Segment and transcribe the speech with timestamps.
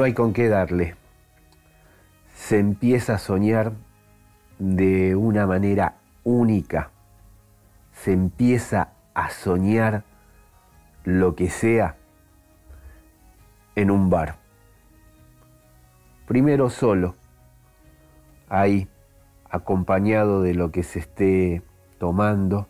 [0.00, 0.96] No hay con qué darle.
[2.34, 3.72] Se empieza a soñar
[4.58, 6.90] de una manera única.
[7.92, 10.04] Se empieza a soñar
[11.04, 11.96] lo que sea
[13.74, 14.36] en un bar.
[16.26, 17.14] Primero solo,
[18.48, 18.88] ahí,
[19.50, 21.62] acompañado de lo que se esté
[21.98, 22.68] tomando,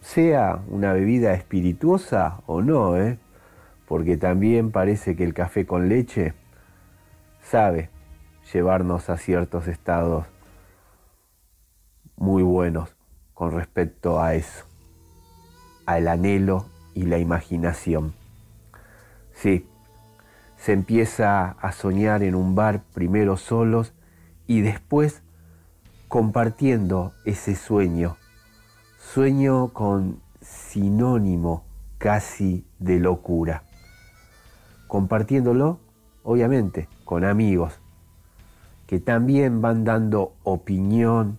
[0.00, 3.20] sea una bebida espirituosa o no, ¿eh?
[3.86, 6.34] Porque también parece que el café con leche
[7.42, 7.90] sabe
[8.52, 10.26] llevarnos a ciertos estados
[12.16, 12.94] muy buenos
[13.34, 14.64] con respecto a eso,
[15.86, 18.14] al anhelo y la imaginación.
[19.32, 19.66] Sí,
[20.56, 23.92] se empieza a soñar en un bar primero solos
[24.46, 25.22] y después
[26.08, 28.16] compartiendo ese sueño,
[28.98, 31.64] sueño con sinónimo
[31.98, 33.64] casi de locura,
[34.94, 35.80] compartiéndolo
[36.22, 37.80] obviamente con amigos
[38.86, 41.36] que también van dando opinión,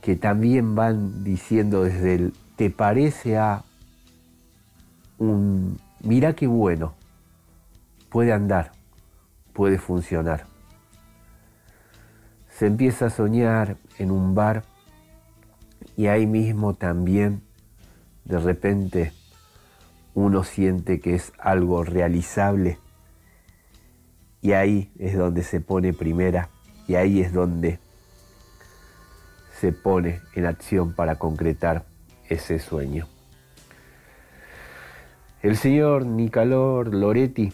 [0.00, 3.62] que también van diciendo desde el te parece a
[5.18, 6.94] un mira qué bueno,
[8.08, 8.72] puede andar,
[9.52, 10.46] puede funcionar.
[12.48, 14.64] Se empieza a soñar en un bar
[15.96, 17.42] y ahí mismo también
[18.24, 19.12] de repente
[20.14, 22.78] uno siente que es algo realizable
[24.42, 26.48] y ahí es donde se pone primera
[26.88, 27.78] y ahí es donde
[29.60, 31.84] se pone en acción para concretar
[32.28, 33.06] ese sueño.
[35.42, 37.52] El señor Nicolor Loretti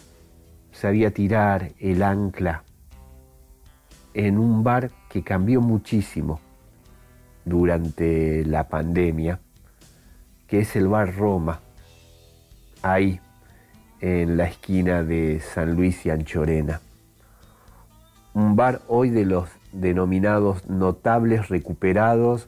[0.71, 2.63] sabía tirar el ancla
[4.13, 6.39] en un bar que cambió muchísimo
[7.45, 9.39] durante la pandemia,
[10.47, 11.61] que es el bar Roma,
[12.81, 13.19] ahí
[13.99, 16.81] en la esquina de San Luis y Anchorena.
[18.33, 22.47] Un bar hoy de los denominados notables recuperados,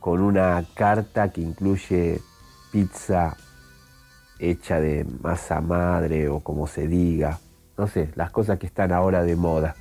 [0.00, 2.20] con una carta que incluye
[2.72, 3.36] pizza
[4.40, 7.38] hecha de masa madre o como se diga,
[7.78, 9.76] no sé, las cosas que están ahora de moda.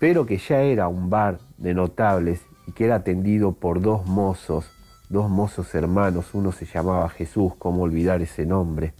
[0.00, 4.68] Pero que ya era un bar de notables y que era atendido por dos mozos,
[5.10, 8.94] dos mozos hermanos, uno se llamaba Jesús, cómo olvidar ese nombre,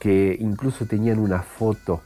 [0.00, 2.02] que incluso tenían una foto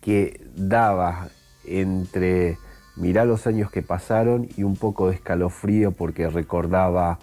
[0.00, 1.28] que daba
[1.66, 2.56] entre
[2.96, 7.18] mirar los años que pasaron y un poco de escalofrío porque recordaba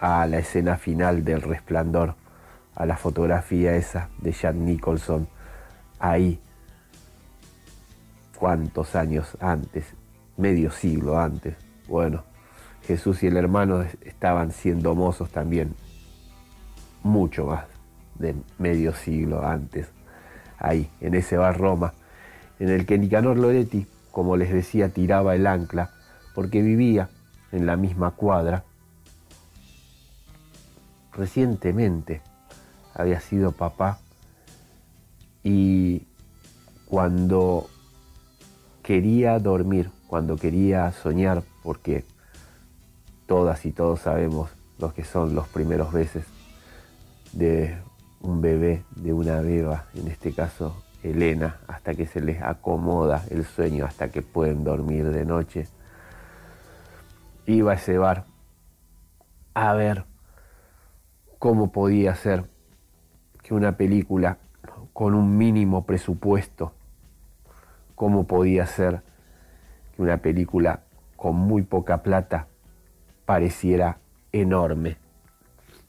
[0.00, 2.16] a la escena final del resplandor,
[2.74, 5.28] a la fotografía esa de Jack Nicholson,
[6.00, 6.40] ahí,
[8.36, 9.86] cuántos años antes,
[10.36, 11.54] medio siglo antes.
[11.86, 12.24] Bueno,
[12.88, 15.74] Jesús y el hermano estaban siendo mozos también,
[17.02, 17.66] mucho más
[18.14, 19.88] de medio siglo antes,
[20.56, 21.92] ahí, en ese bar Roma,
[22.58, 25.90] en el que Nicanor Loretti, como les decía, tiraba el ancla,
[26.34, 27.10] porque vivía
[27.52, 28.64] en la misma cuadra.
[31.12, 32.22] Recientemente
[32.94, 33.98] había sido papá
[35.44, 36.06] y
[36.86, 37.68] cuando
[38.82, 42.06] quería dormir, cuando quería soñar, porque
[43.28, 46.24] todas y todos sabemos lo que son los primeros veces
[47.32, 47.76] de
[48.22, 53.44] un bebé, de una beba, en este caso Elena, hasta que se les acomoda el
[53.44, 55.68] sueño, hasta que pueden dormir de noche.
[57.46, 58.24] Iba a ese bar
[59.52, 60.06] a ver
[61.38, 62.44] cómo podía ser
[63.42, 64.38] que una película
[64.94, 66.72] con un mínimo presupuesto,
[67.94, 69.02] cómo podía ser
[69.94, 70.80] que una película
[71.16, 72.46] con muy poca plata
[73.28, 73.98] pareciera
[74.32, 74.96] enorme,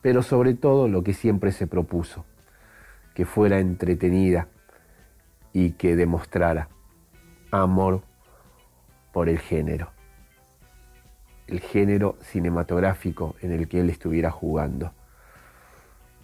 [0.02, 2.26] pero sobre todo lo que siempre se propuso,
[3.16, 4.50] que fuera entretenida
[5.54, 6.68] y que demostrara
[7.50, 8.02] amor
[9.14, 9.90] por el género,
[11.48, 14.92] el género cinematográfico en el que él estuviera jugando.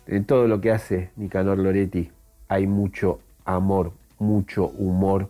[0.07, 2.11] En todo lo que hace Nicanor Loretti
[2.49, 5.29] hay mucho amor, mucho humor,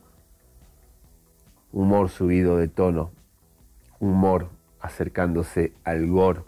[1.72, 3.12] humor subido de tono,
[4.00, 4.50] humor
[4.80, 6.42] acercándose al gore.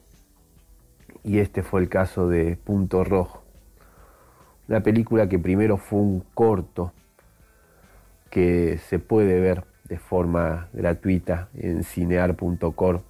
[1.23, 3.43] Y este fue el caso de Punto Rojo,
[4.67, 6.91] una película que primero fue un corto
[8.29, 13.01] que se puede ver de forma gratuita en cinear.com.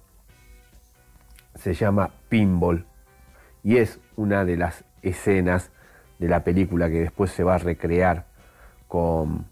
[1.56, 2.86] Se llama Pinball
[3.64, 5.72] y es una de las escenas
[6.18, 8.26] de la película que después se va a recrear
[8.86, 9.46] con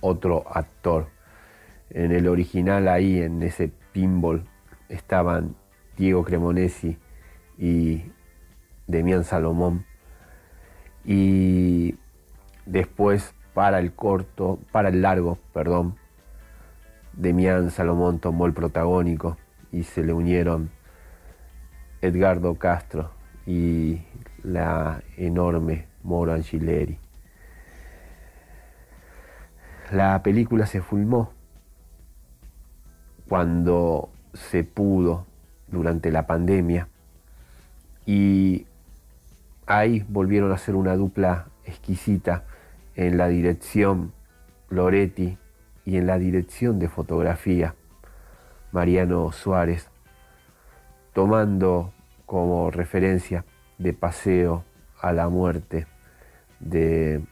[0.00, 1.08] otro actor.
[1.90, 4.46] En el original ahí, en ese pinball,
[4.88, 5.56] estaban
[5.96, 6.98] Diego Cremonesi
[7.58, 8.04] y
[8.86, 9.84] Demián Salomón.
[11.04, 11.96] Y
[12.66, 15.96] después para el corto, para el largo, perdón,
[17.12, 19.36] Demián Salomón tomó el protagónico
[19.72, 20.70] y se le unieron
[22.00, 23.10] Edgardo Castro
[23.46, 24.02] y
[24.42, 26.98] la enorme Moro Angileri.
[29.90, 31.32] La película se filmó
[33.28, 35.26] cuando se pudo
[35.68, 36.88] durante la pandemia
[38.06, 38.66] y
[39.66, 42.44] ahí volvieron a ser una dupla exquisita
[42.94, 44.12] en la dirección
[44.70, 45.38] Loretti
[45.84, 47.74] y en la dirección de fotografía
[48.72, 49.88] Mariano Suárez,
[51.12, 51.92] tomando
[52.26, 53.44] como referencia
[53.78, 54.64] de paseo
[55.00, 55.86] a la muerte
[56.60, 57.22] de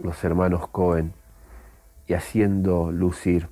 [0.00, 1.12] los hermanos Cohen
[2.06, 3.48] y haciendo lucir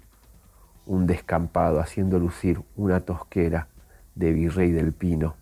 [0.86, 3.68] un descampado, haciendo lucir una tosquera
[4.14, 5.36] de Virrey del Pino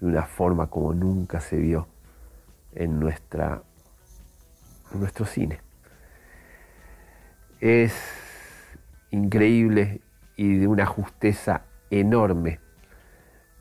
[0.00, 1.88] de una forma como nunca se vio
[2.74, 3.62] en, nuestra,
[4.92, 5.60] nuestro cine.
[7.60, 7.94] Es
[9.10, 10.00] increíble
[10.36, 12.60] y de una justeza enorme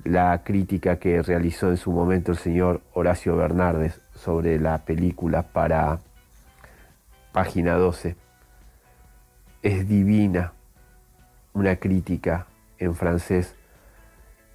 [0.03, 5.99] la crítica que realizó en su momento el señor Horacio Bernardes sobre la película para
[7.31, 8.15] página 12
[9.63, 10.53] es divina
[11.57, 12.45] una crítica
[12.77, 13.55] en francés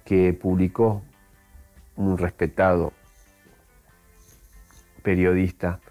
[0.05, 1.01] que publicó
[1.97, 2.93] un respetado
[5.01, 5.81] periodista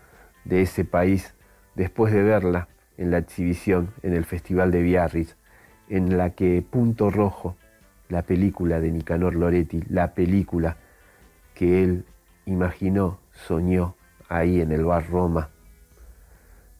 [0.46, 1.34] de ese país
[1.74, 5.36] después de verla en la exhibición en el Festival de Biarritz,
[5.90, 7.56] en la que Punto Rojo,
[8.08, 10.78] la película de Nicanor Loretti, la película
[11.52, 12.06] que él
[12.46, 13.96] imaginó, soñó
[14.30, 15.50] ahí en el bar Roma,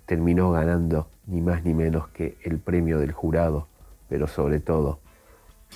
[0.06, 3.68] terminó ganando ni más ni menos que el premio del jurado,
[4.12, 5.00] pero sobre todo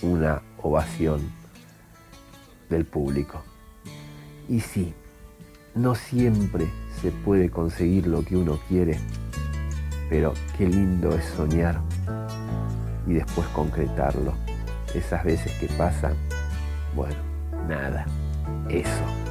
[0.03, 1.23] una ovación
[2.69, 3.43] del público.
[4.47, 4.93] Y sí,
[5.75, 6.67] no siempre
[7.01, 8.99] se puede conseguir lo que uno quiere,
[10.11, 11.81] pero qué lindo es soñar
[13.07, 14.35] y después concretarlo.
[14.95, 16.13] Esas veces que pasan,
[16.95, 17.17] bueno,
[17.67, 18.05] nada,
[18.69, 19.26] eso.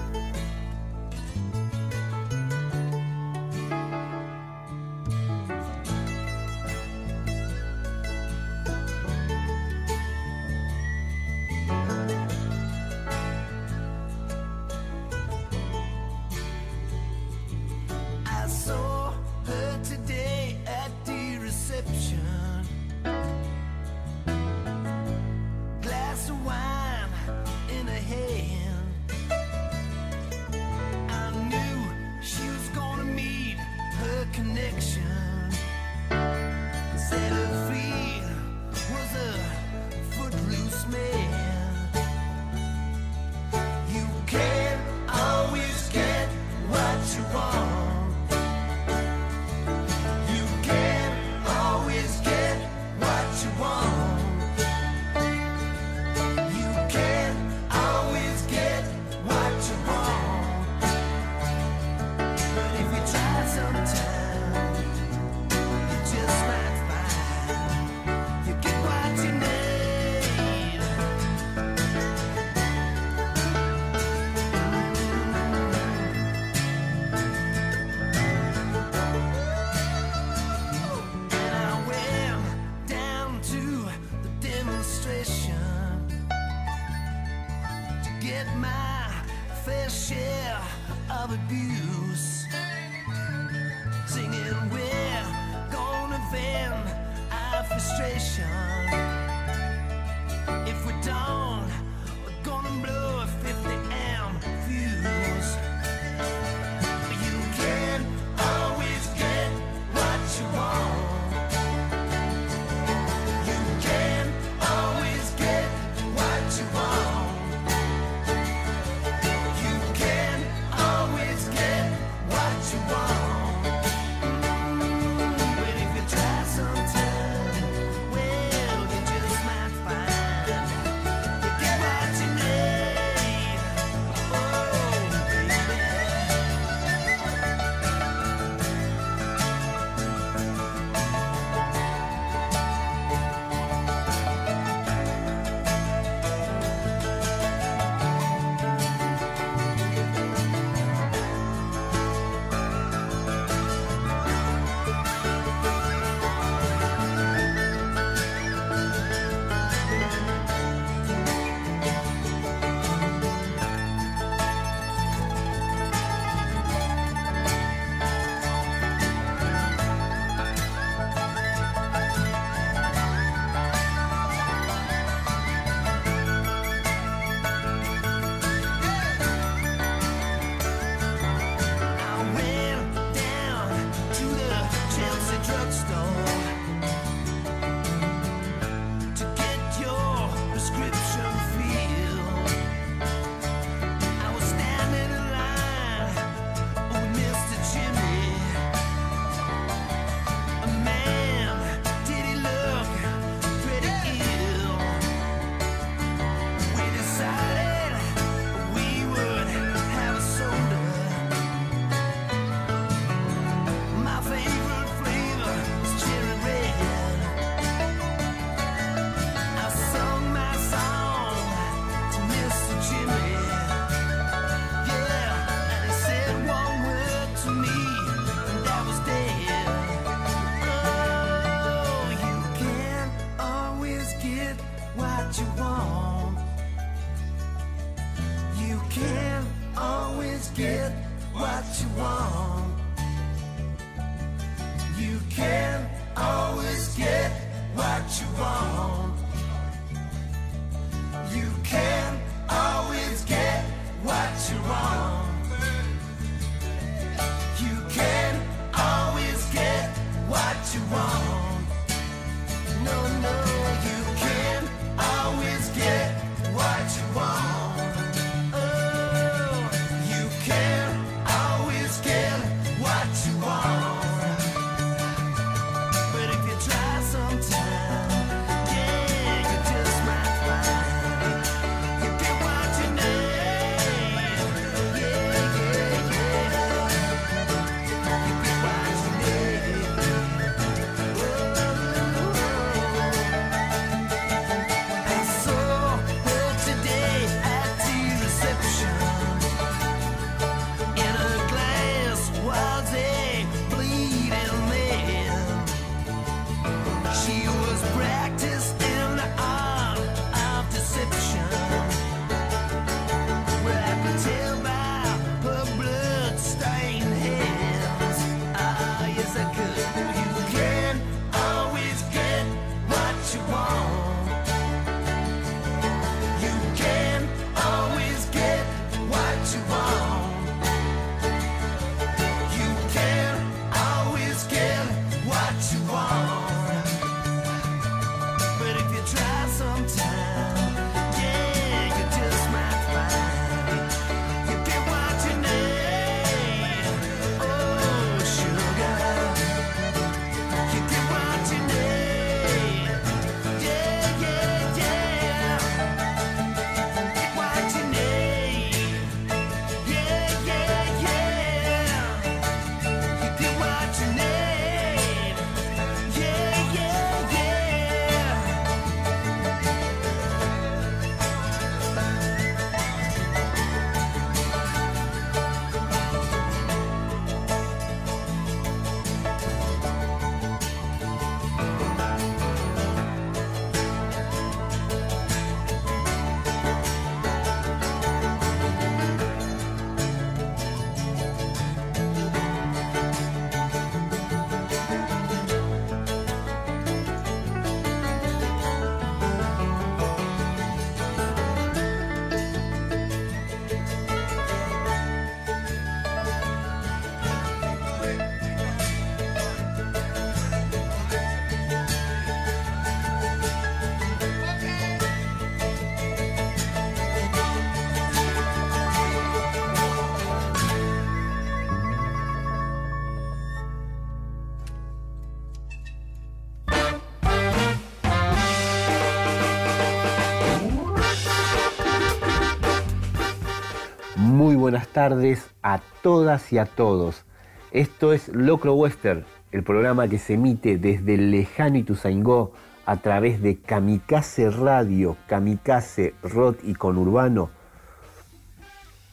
[434.35, 437.23] Muy buenas tardes a todas y a todos.
[437.71, 439.23] Esto es Locro Western,
[439.53, 442.51] el programa que se emite desde el lejano Ituzaingó
[442.85, 447.49] a través de Kamikaze Radio, Kamikaze Rock y Conurbano,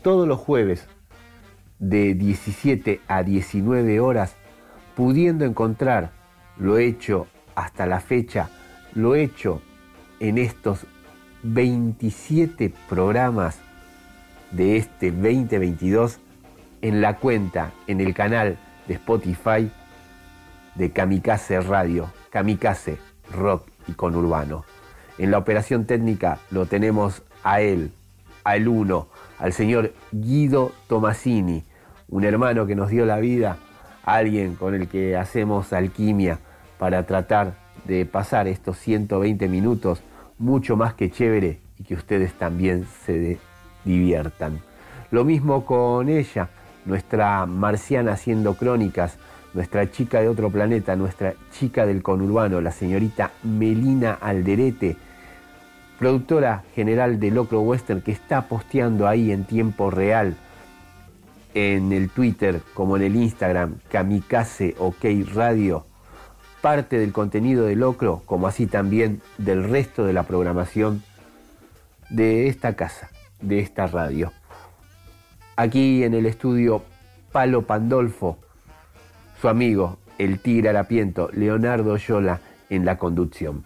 [0.02, 0.88] todos los jueves
[1.78, 4.34] de 17 a 19 horas,
[4.96, 6.10] pudiendo encontrar
[6.56, 8.50] lo hecho hasta la fecha,
[8.92, 9.62] lo hecho
[10.18, 10.84] en estos
[11.44, 13.60] 27 programas
[14.52, 16.20] de este 2022
[16.82, 19.70] en la cuenta, en el canal de Spotify
[20.74, 22.98] de Kamikaze Radio, Kamikaze
[23.32, 24.64] Rock y Conurbano.
[25.18, 27.92] En la operación técnica lo tenemos a él,
[28.44, 31.64] al uno, al señor Guido Tomasini,
[32.08, 33.58] un hermano que nos dio la vida,
[34.04, 36.40] alguien con el que hacemos alquimia
[36.78, 37.54] para tratar
[37.84, 40.02] de pasar estos 120 minutos
[40.38, 43.38] mucho más que chévere y que ustedes también se
[43.84, 44.60] diviertan.
[45.10, 46.48] Lo mismo con ella,
[46.84, 49.18] nuestra marciana haciendo crónicas,
[49.54, 54.96] nuestra chica de otro planeta, nuestra chica del conurbano, la señorita Melina Alderete,
[55.98, 60.36] productora general de Locro Western, que está posteando ahí en tiempo real
[61.54, 65.84] en el Twitter como en el Instagram, Kamikaze OK Radio,
[66.60, 71.02] parte del contenido de Locro, como así también del resto de la programación
[72.08, 73.10] de esta casa,
[73.42, 74.32] de esta radio.
[75.56, 76.82] Aquí en el estudio
[77.30, 78.38] Palo Pandolfo,
[79.40, 83.64] su amigo, el tigre harapiento, Leonardo Yola, en la conducción.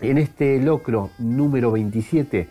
[0.00, 2.48] En este locro número 27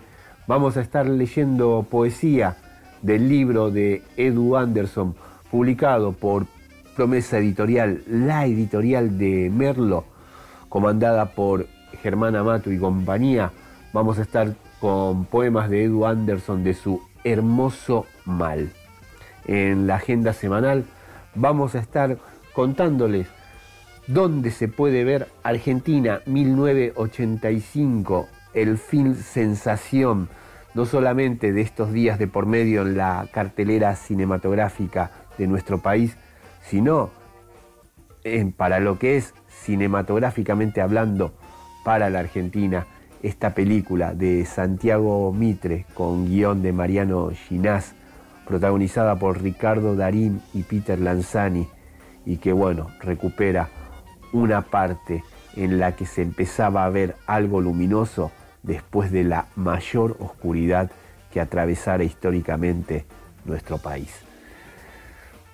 [0.47, 2.57] vamos a estar leyendo poesía
[3.01, 5.15] del libro de Edu Anderson,
[5.51, 6.47] publicado por
[6.95, 10.05] Promesa Editorial, la editorial de Merlo,
[10.69, 11.67] comandada por
[12.01, 13.51] Germán Amato y compañía.
[13.93, 14.55] Vamos a estar
[14.85, 18.71] con poemas de Edu Anderson de su hermoso mal.
[19.47, 20.85] En la agenda semanal
[21.33, 22.19] vamos a estar
[22.53, 23.25] contándoles
[24.05, 30.29] dónde se puede ver Argentina 1985, el film sensación,
[30.75, 36.15] no solamente de estos días de por medio en la cartelera cinematográfica de nuestro país,
[36.61, 37.09] sino
[38.55, 41.33] para lo que es cinematográficamente hablando
[41.83, 42.85] para la Argentina
[43.23, 47.93] esta película de Santiago Mitre con guion de Mariano Ginás,
[48.47, 51.67] protagonizada por Ricardo Darín y Peter Lanzani,
[52.25, 53.69] y que bueno, recupera
[54.33, 55.23] una parte
[55.55, 58.31] en la que se empezaba a ver algo luminoso
[58.63, 60.91] después de la mayor oscuridad
[61.31, 63.05] que atravesara históricamente
[63.45, 64.25] nuestro país.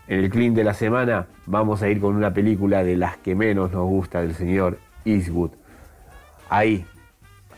[0.07, 3.35] En el clean de la semana vamos a ir con una película de las que
[3.35, 5.51] menos nos gusta del señor Eastwood.
[6.49, 6.85] Ahí,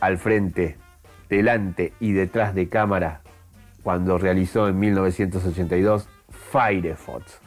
[0.04, 0.76] al frente,
[1.30, 3.22] delante y detrás de cámara,
[3.82, 6.06] cuando realizó en 1982
[6.52, 7.40] Firefox.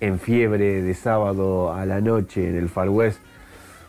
[0.00, 3.20] En fiebre de sábado a la noche en el Far West,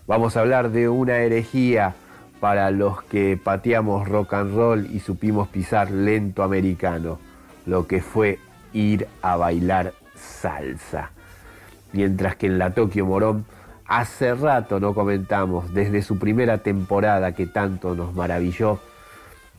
[0.08, 1.96] vamos a hablar de una herejía
[2.42, 7.18] para los que pateamos rock and roll y supimos pisar lento americano,
[7.66, 8.40] lo que fue
[8.74, 11.12] ir a bailar salsa.
[11.94, 13.46] Mientras que en la Tokio Morón
[13.88, 18.80] hace rato no comentamos, desde su primera temporada que tanto nos maravilló,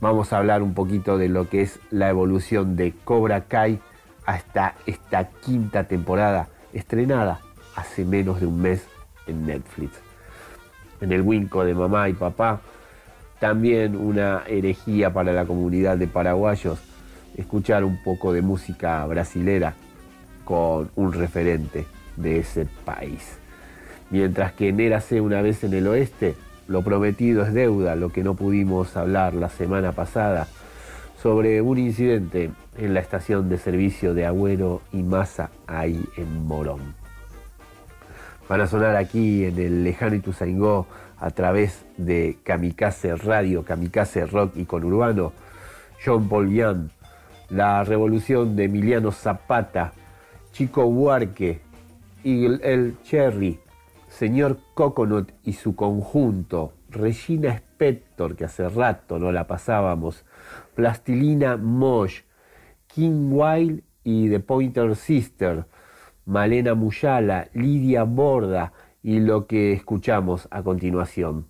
[0.01, 3.81] vamos a hablar un poquito de lo que es la evolución de Cobra Kai
[4.27, 7.41] hasta esta quinta temporada estrenada
[7.75, 8.87] hace menos de un mes
[9.27, 9.93] en Netflix.
[11.01, 12.61] En el Winco de mamá y papá,
[13.39, 16.81] también una herejía para la comunidad de paraguayos,
[17.37, 19.75] escuchar un poco de música brasilera
[20.45, 21.87] con un referente
[22.17, 23.39] de ese país.
[24.11, 26.35] Mientras que en Érase una vez en el oeste,
[26.67, 30.47] lo prometido es deuda, lo que no pudimos hablar la semana pasada,
[31.23, 36.95] sobre un incidente en la estación de servicio de Agüero y Masa, ahí en Morón.
[38.49, 40.87] Van a sonar aquí en el lejano Ituzaingó
[41.19, 45.33] a través de Kamikaze Radio, Kamikaze Rock y Conurbano,
[46.05, 46.89] John Paul Young,
[47.51, 49.93] La Revolución de Emiliano Zapata,
[50.53, 51.61] Chico Huarque,
[52.25, 53.59] y el Cherry,
[54.09, 60.25] Señor Coconut y su conjunto, Regina Spector, que hace rato no la pasábamos,
[60.75, 62.23] Plastilina Mosh,
[62.87, 65.67] King Wild y The Pointer Sister,
[66.25, 71.47] Malena Muyala, Lidia Borda y lo que escuchamos a continuación,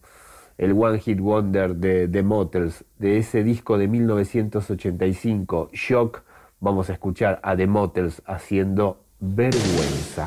[0.58, 6.22] el One Hit Wonder de The Motels, de ese disco de 1985, Shock,
[6.60, 10.26] vamos a escuchar a The Motels haciendo vergüenza.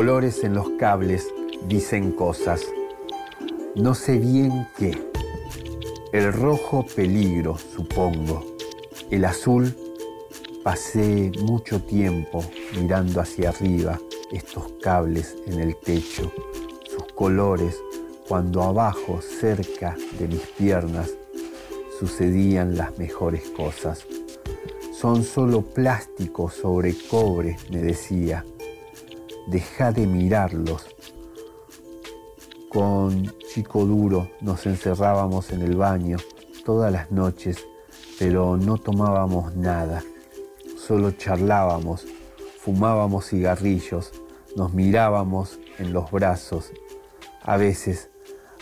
[0.00, 1.28] Colores en los cables
[1.68, 2.62] dicen cosas.
[3.74, 4.98] No sé bien qué.
[6.10, 8.56] El rojo peligro, supongo.
[9.10, 9.76] El azul
[10.64, 12.42] pasé mucho tiempo
[12.80, 14.00] mirando hacia arriba
[14.32, 16.32] estos cables en el techo,
[16.88, 17.78] sus colores,
[18.26, 21.10] cuando abajo, cerca de mis piernas,
[21.98, 24.06] sucedían las mejores cosas.
[24.98, 28.46] Son solo plástico sobre cobre, me decía.
[29.50, 30.86] Deja de mirarlos.
[32.68, 36.18] Con chico duro nos encerrábamos en el baño
[36.64, 37.58] todas las noches,
[38.16, 40.04] pero no tomábamos nada.
[40.78, 42.06] Solo charlábamos,
[42.60, 44.12] fumábamos cigarrillos,
[44.54, 46.70] nos mirábamos en los brazos.
[47.42, 48.08] A veces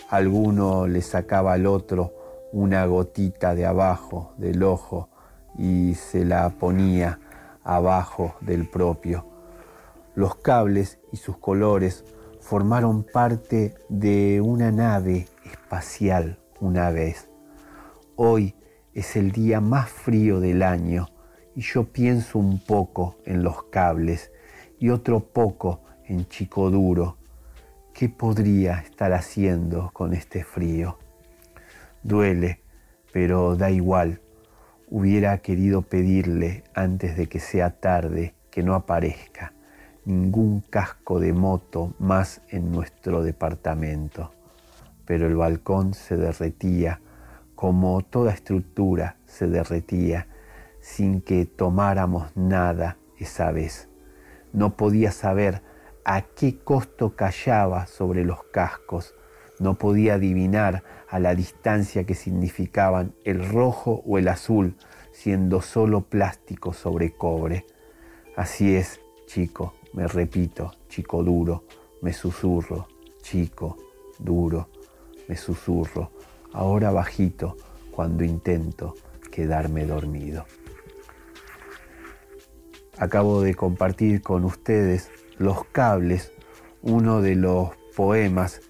[0.08, 2.14] alguno le sacaba al otro
[2.50, 5.10] una gotita de abajo del ojo
[5.58, 7.20] y se la ponía
[7.62, 9.27] abajo del propio.
[10.18, 12.04] Los cables y sus colores
[12.40, 17.30] formaron parte de una nave espacial una vez.
[18.16, 18.56] Hoy
[18.94, 21.06] es el día más frío del año
[21.54, 24.32] y yo pienso un poco en los cables
[24.80, 27.16] y otro poco en Chico Duro.
[27.94, 30.98] ¿Qué podría estar haciendo con este frío?
[32.02, 32.64] Duele,
[33.12, 34.20] pero da igual.
[34.88, 39.52] Hubiera querido pedirle antes de que sea tarde que no aparezca
[40.08, 44.32] ningún casco de moto más en nuestro departamento.
[45.04, 47.00] Pero el balcón se derretía
[47.54, 50.28] como toda estructura se derretía
[50.80, 53.88] sin que tomáramos nada esa vez.
[54.52, 55.62] No podía saber
[56.04, 59.14] a qué costo callaba sobre los cascos,
[59.58, 64.76] no podía adivinar a la distancia que significaban el rojo o el azul,
[65.10, 67.66] siendo solo plástico sobre cobre.
[68.36, 71.64] Así es, chico, me repito, chico duro,
[72.02, 72.86] me susurro,
[73.20, 73.76] chico,
[74.16, 74.68] duro,
[75.26, 76.12] me susurro,
[76.52, 77.56] ahora bajito
[77.90, 78.94] cuando intento
[79.32, 80.44] quedarme dormido.
[82.96, 86.32] Acabo de compartir con ustedes Los cables,
[86.80, 88.60] uno de los poemas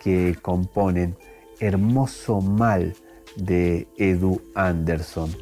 [0.00, 1.16] que componen
[1.58, 2.94] Hermoso Mal
[3.34, 5.34] de Edu Anderson,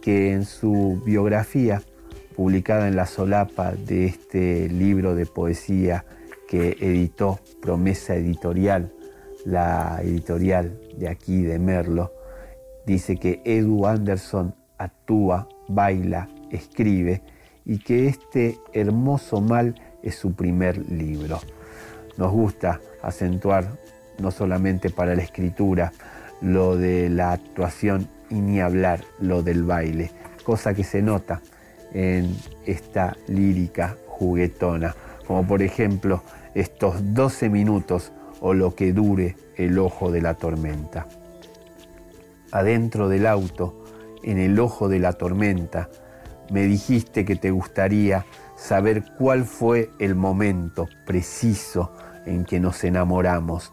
[0.00, 1.82] que en su biografía,
[2.38, 6.04] publicada en la solapa de este libro de poesía
[6.46, 8.92] que editó Promesa Editorial,
[9.44, 12.12] la editorial de aquí de Merlo,
[12.86, 17.22] dice que Edu Anderson actúa, baila, escribe
[17.64, 19.74] y que este hermoso mal
[20.04, 21.40] es su primer libro.
[22.18, 23.66] Nos gusta acentuar
[24.20, 25.92] no solamente para la escritura,
[26.40, 30.12] lo de la actuación y ni hablar lo del baile,
[30.44, 31.42] cosa que se nota
[31.92, 34.94] en esta lírica juguetona,
[35.26, 36.22] como por ejemplo
[36.54, 41.06] estos 12 minutos o lo que dure el ojo de la tormenta.
[42.52, 43.84] Adentro del auto,
[44.22, 45.88] en el ojo de la tormenta,
[46.50, 48.24] me dijiste que te gustaría
[48.56, 51.92] saber cuál fue el momento preciso
[52.26, 53.72] en que nos enamoramos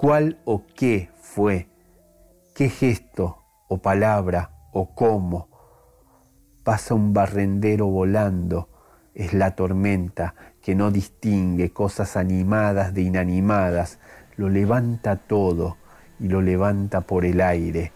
[0.00, 1.68] cuál o qué fue,
[2.54, 5.49] qué gesto o palabra o cómo.
[6.64, 8.68] Pasa un barrendero volando,
[9.14, 13.98] es la tormenta que no distingue cosas animadas de inanimadas,
[14.36, 15.76] lo levanta todo
[16.18, 17.92] y lo levanta por el aire.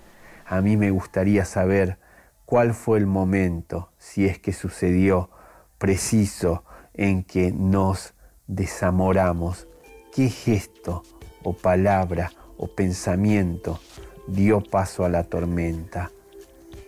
[0.47, 1.99] A mí me gustaría saber
[2.45, 5.31] cuál fue el momento, si es que sucedió,
[5.79, 8.15] preciso en que nos
[8.47, 9.69] desamoramos.
[10.15, 11.03] ¿Qué gesto
[11.43, 13.79] o palabra o pensamiento
[14.27, 16.11] dio paso a la tormenta.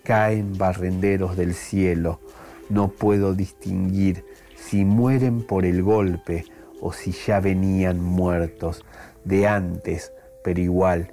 [0.07, 2.21] Caen barrenderos del cielo,
[2.69, 6.45] no puedo distinguir si mueren por el golpe
[6.81, 8.85] o si ya venían muertos
[9.25, 10.12] de antes,
[10.45, 11.11] pero igual.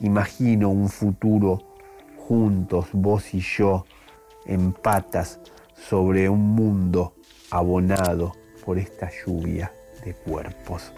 [0.00, 1.60] Imagino un futuro
[2.16, 3.84] juntos, vos y yo,
[4.44, 5.38] en patas
[5.76, 7.14] sobre un mundo
[7.50, 8.32] abonado
[8.64, 9.72] por esta lluvia
[10.04, 10.92] de cuerpos.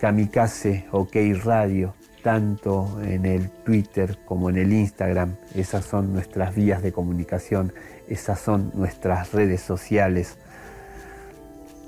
[0.00, 1.94] Kamikaze OK Radio,
[2.26, 5.36] tanto en el Twitter como en el Instagram.
[5.54, 7.72] Esas son nuestras vías de comunicación,
[8.08, 10.36] esas son nuestras redes sociales.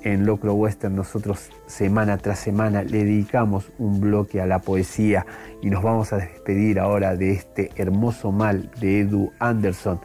[0.04, 5.26] En Locro Western nosotros semana tras semana le dedicamos un bloque a la poesía
[5.60, 9.98] y nos vamos a despedir ahora de este hermoso mal de Edu Anderson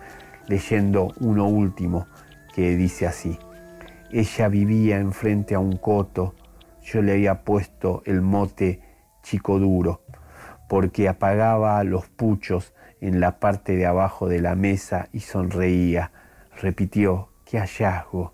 [0.48, 2.08] leyendo uno último
[2.56, 3.38] que dice así.
[4.12, 6.34] Ella vivía enfrente a un coto
[6.82, 8.82] yo le había puesto el mote
[9.24, 10.03] chico duro,
[10.74, 16.12] porque apagaba los puchos en la parte de abajo de la mesa y sonreía.
[16.60, 18.34] Repitió, qué hallazgo,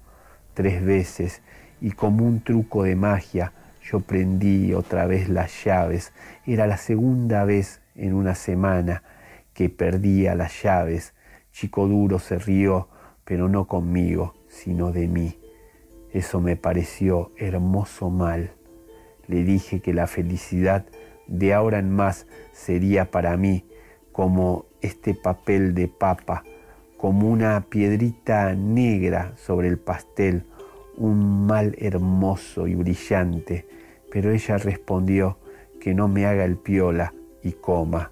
[0.53, 1.41] tres veces,
[1.81, 3.51] y como un truco de magia
[3.83, 6.13] yo prendí otra vez las llaves.
[6.45, 9.03] Era la segunda vez en una semana
[9.53, 11.13] que perdía las llaves.
[11.51, 12.87] Chico duro se rió,
[13.25, 15.37] pero no conmigo, sino de mí.
[16.13, 18.51] Eso me pareció hermoso mal.
[19.27, 20.85] Le dije que la felicidad
[21.29, 23.65] de ahora en más sería para mí
[24.11, 26.43] como este papel de papa,
[26.97, 30.45] como una piedrita negra sobre el pastel,
[30.97, 33.67] un mal hermoso y brillante,
[34.11, 35.37] pero ella respondió
[35.79, 37.13] que no me haga el piola
[37.43, 38.11] y coma.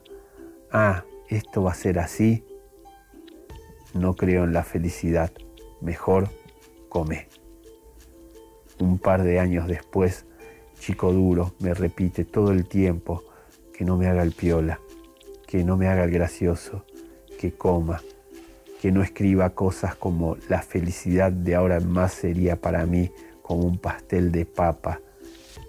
[0.72, 2.46] Ah, esto va a ser así.
[3.94, 5.32] No creo en la felicidad,
[5.82, 6.30] mejor
[6.88, 7.28] come.
[8.80, 10.27] Un par de años después,
[10.80, 13.24] chico duro me repite todo el tiempo
[13.74, 14.80] que no me haga el piola,
[15.46, 16.84] que no me haga el gracioso,
[17.40, 18.02] que coma,
[18.82, 23.12] que no escriba cosas como la felicidad de ahora en más sería para mí
[23.42, 25.00] como un pastel de papa,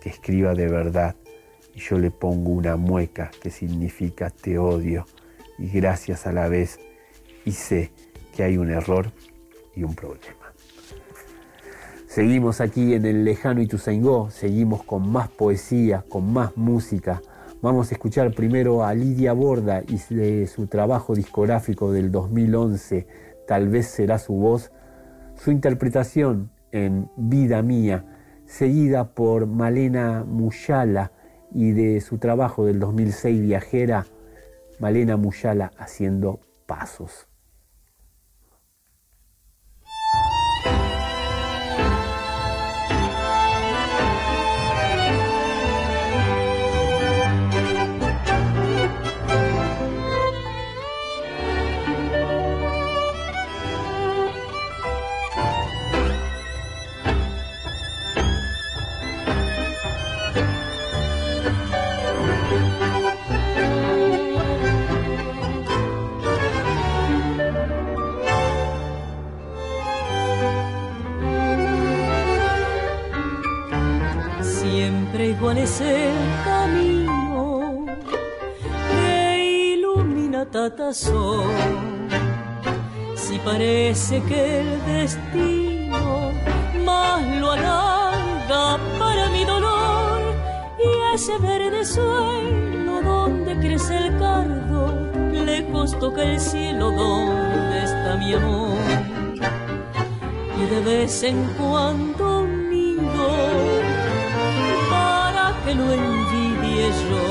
[0.02, 1.16] que escriba de verdad
[1.74, 5.06] y yo le pongo una mueca que significa te odio
[5.58, 6.80] y gracias a la vez
[7.44, 7.90] y sé
[8.34, 9.12] que hay un error
[9.74, 10.37] y un problema.
[12.18, 17.22] Seguimos aquí en el lejano Ituzaingó, seguimos con más poesía, con más música.
[17.62, 23.06] Vamos a escuchar primero a Lidia Borda y de su trabajo discográfico del 2011,
[23.46, 24.72] Tal vez será su voz,
[25.36, 28.04] su interpretación en Vida Mía,
[28.46, 31.12] seguida por Malena Muyala
[31.54, 34.06] y de su trabajo del 2006, Viajera,
[34.80, 37.27] Malena Muyala haciendo pasos.
[75.80, 77.84] El camino
[78.90, 82.08] que ilumina Tatazón.
[83.14, 86.32] Si parece que el destino
[86.84, 90.20] más lo alarga para mi dolor
[90.78, 98.32] y ese verde suelo donde crece el cardo, lejos toca el cielo donde está mi
[98.32, 98.78] amor.
[100.60, 102.46] Y de vez en cuando
[105.68, 107.26] que lo envidie yo,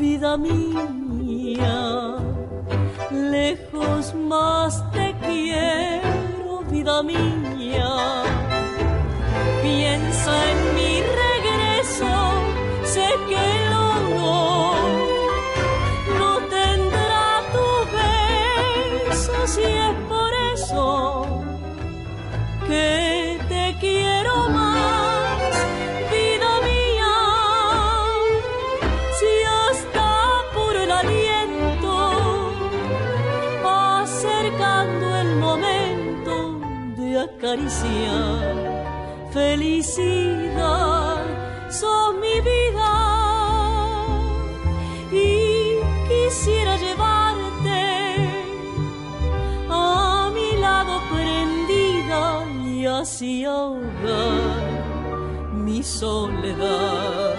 [0.00, 2.16] vida mía,
[3.10, 8.24] lejos más te quiero, vida mía,
[9.62, 10.92] piensa en mi
[11.22, 12.12] regreso,
[12.82, 13.61] sé que
[39.82, 41.24] felicidad,
[41.68, 42.92] son mi vida
[45.10, 45.76] y
[46.08, 48.16] quisiera llevarte
[49.68, 54.82] a mi lado prendida y así ahogar
[55.52, 57.31] mi soledad.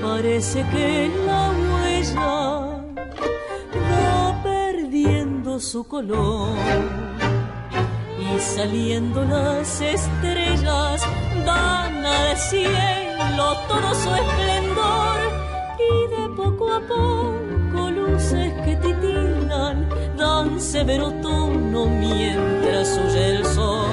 [0.00, 2.80] Parece que la huella
[3.90, 6.54] va perdiendo su color.
[8.20, 11.02] Y saliendo las estrellas
[11.44, 15.18] dan al cielo todo su esplendor.
[15.90, 23.90] Y de poco a poco luces que titilan dan severo tono mientras huye el sol.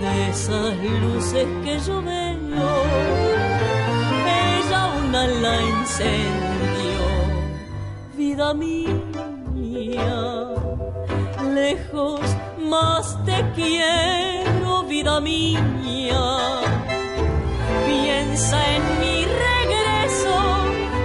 [0.00, 2.26] De esas luces que yo veo
[5.24, 7.00] la incendió.
[8.16, 8.94] Vida mía,
[11.54, 12.20] lejos
[12.58, 16.24] más te quiero, vida mía.
[17.86, 20.36] Piensa en mi regreso,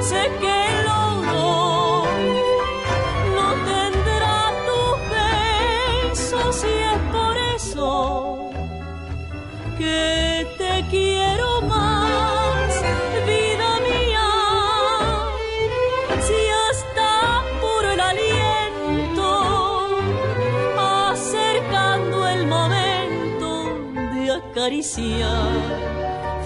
[0.02, 2.04] sé que logro.
[3.36, 4.82] No tendrá tu
[5.16, 8.50] beso si es por eso
[9.78, 11.51] que te quiero.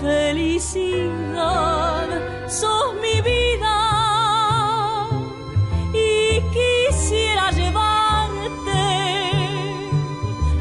[0.01, 0.09] Felicidad,
[2.49, 5.07] sos mi vida.
[5.93, 8.83] Y quisiera llevarte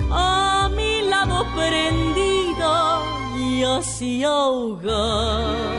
[0.09, 3.03] a mi lado prendida
[3.37, 5.74] y así ahogar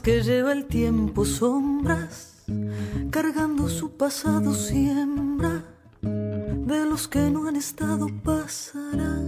[0.00, 2.44] que lleva el tiempo sombras,
[3.10, 5.64] cargando su pasado siembra,
[6.02, 9.18] de los que no han estado pasará,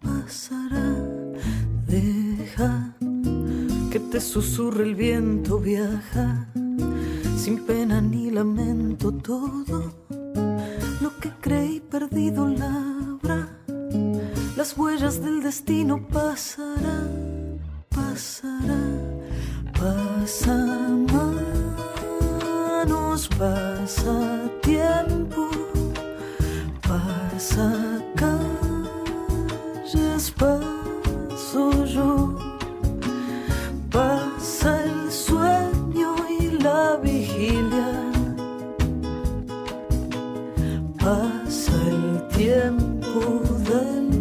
[0.00, 0.94] pasará,
[1.86, 2.94] deja
[3.90, 6.48] que te susurre el viento, viaja,
[7.36, 9.92] sin pena ni lamento todo,
[11.00, 13.58] lo que creí perdido labra.
[14.56, 17.58] Las huellas del destino pasarán,
[17.90, 19.20] pasarán,
[19.82, 20.54] pasa
[22.86, 24.14] manos, pasa
[24.62, 25.50] tiempo,
[26.88, 27.66] pasa
[28.14, 28.94] calles,
[30.38, 32.38] paso yo,
[33.90, 37.90] pasa el sueño y la vigilia,
[41.00, 43.20] pasa el tiempo
[43.68, 44.12] del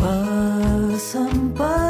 [0.00, 1.89] Pasan but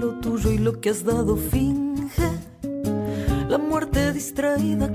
[0.00, 2.30] lo tuyo y lo que has dado finge.
[3.48, 4.91] La muerte distraída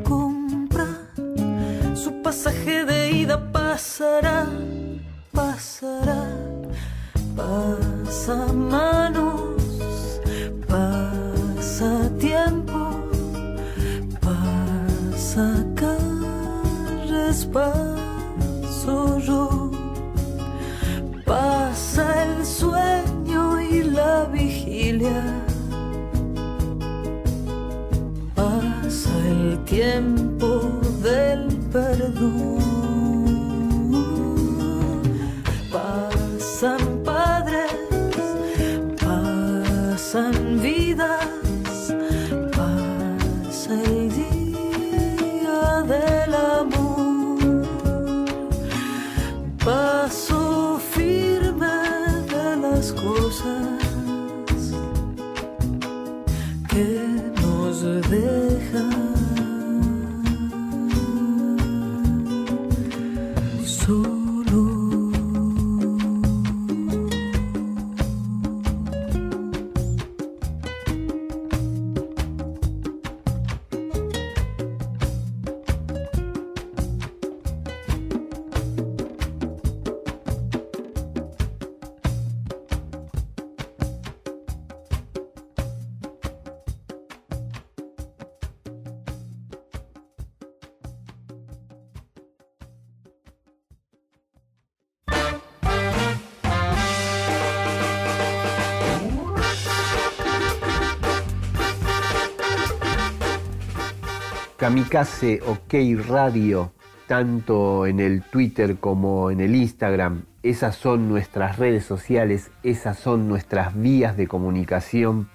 [104.58, 105.76] Kamikaze OK
[106.08, 106.72] Radio,
[107.06, 110.24] tanto en el Twitter como en el Instagram.
[110.42, 115.30] Esas son nuestras redes sociales, esas son nuestras vías de comunicación.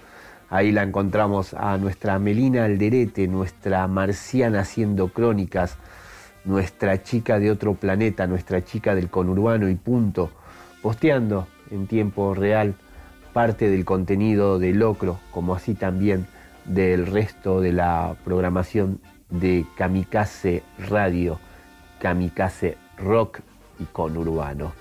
[0.51, 5.77] Ahí la encontramos a nuestra Melina Alderete, nuestra marciana haciendo crónicas,
[6.45, 10.33] nuestra chica de otro planeta, nuestra chica del conurbano y punto,
[10.83, 12.75] posteando en tiempo real
[13.33, 16.27] parte del contenido de Locro, como así también
[16.65, 19.01] del resto de la programación
[19.33, 21.41] de Kamikaze Radio,
[22.01, 23.41] Kamikaze Rock
[23.81, 24.73] y Conurbano.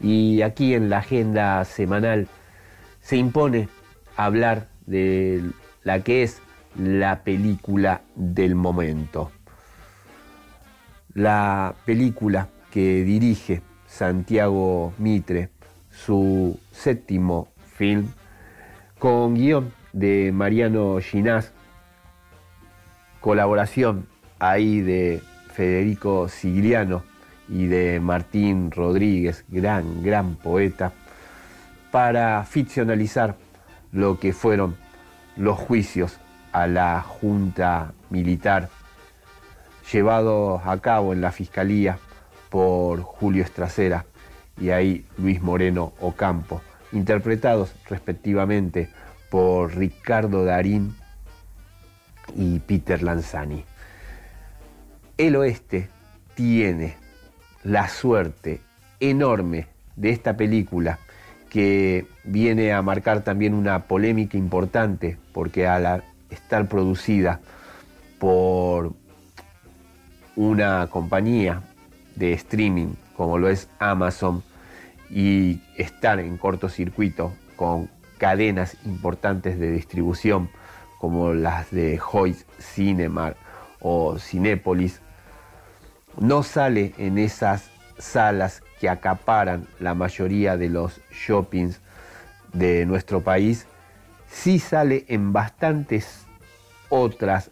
[0.00, 2.28] Y aquí en la agenda semanal
[3.00, 3.68] se impone
[4.16, 5.42] hablar de
[5.82, 6.40] la que es
[6.78, 9.30] la película del momento.
[11.14, 15.50] La película que dirige Santiago Mitre,
[15.90, 18.08] su séptimo film,
[18.98, 21.52] con guion de Mariano Ginás,
[23.20, 24.06] colaboración
[24.38, 27.02] ahí de Federico Sigliano
[27.48, 30.92] y de Martín Rodríguez, gran, gran poeta,
[31.90, 33.36] para ficcionalizar
[33.92, 34.76] lo que fueron
[35.36, 36.18] los juicios
[36.52, 38.68] a la Junta Militar
[39.92, 41.98] llevados a cabo en la Fiscalía
[42.48, 44.06] por Julio Estracera
[44.60, 46.60] y ahí Luis Moreno Ocampo,
[46.92, 48.90] interpretados respectivamente
[49.30, 50.94] por Ricardo Darín
[52.36, 53.64] y Peter Lanzani.
[55.16, 55.88] El oeste
[56.34, 56.96] tiene
[57.62, 58.60] la suerte
[59.00, 59.66] enorme
[59.96, 60.98] de esta película
[61.50, 67.40] que viene a marcar también una polémica importante porque al estar producida
[68.18, 68.92] por
[70.36, 71.62] una compañía
[72.14, 74.42] de streaming como lo es Amazon
[75.10, 80.50] y estar en cortocircuito con cadenas importantes de distribución
[81.00, 83.34] como las de Hoyt Cinema
[83.80, 85.00] o Cinépolis,
[86.18, 91.80] no sale en esas salas que acaparan la mayoría de los shoppings
[92.52, 93.66] de nuestro país,
[94.28, 96.26] sí sale en bastantes
[96.90, 97.50] otras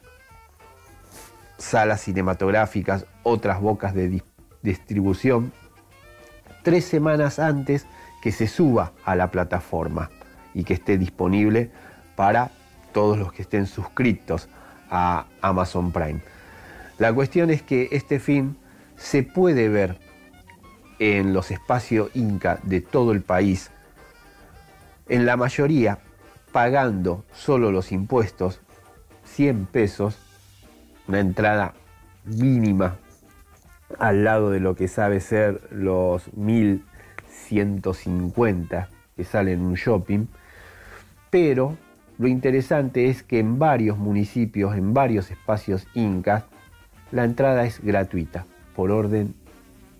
[1.57, 4.23] salas cinematográficas, otras bocas de
[4.63, 5.53] distribución,
[6.63, 7.87] tres semanas antes
[8.23, 10.11] que se suba a la plataforma
[10.53, 11.71] y que esté disponible
[12.15, 12.51] para
[12.93, 14.49] todos los que estén suscritos
[14.91, 16.21] a Amazon Prime.
[16.99, 18.57] La cuestión es que este film
[18.97, 19.99] se puede ver
[20.99, 23.71] en los espacios Inca de todo el país,
[25.09, 25.99] en la mayoría
[26.53, 28.61] pagando solo los impuestos,
[29.25, 30.19] 100 pesos,
[31.07, 31.75] una entrada
[32.25, 32.97] mínima
[33.99, 40.27] al lado de lo que sabe ser los 1150 que salen en un shopping,
[41.31, 41.77] pero
[42.19, 46.45] lo interesante es que en varios municipios, en varios espacios incas,
[47.13, 48.45] la entrada es gratuita
[48.75, 49.35] por orden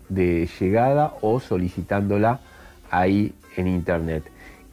[0.09, 2.41] de llegada o solicitándola
[2.91, 4.25] ahí en internet.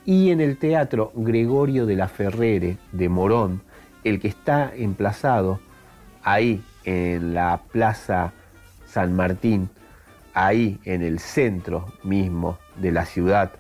[0.05, 3.61] Y en el Teatro Gregorio de la Ferrere de Morón,
[4.03, 5.59] el que está emplazado
[6.23, 8.33] ahí en la Plaza
[8.87, 9.69] San Martín,
[10.33, 13.51] ahí en el centro mismo de la ciudad,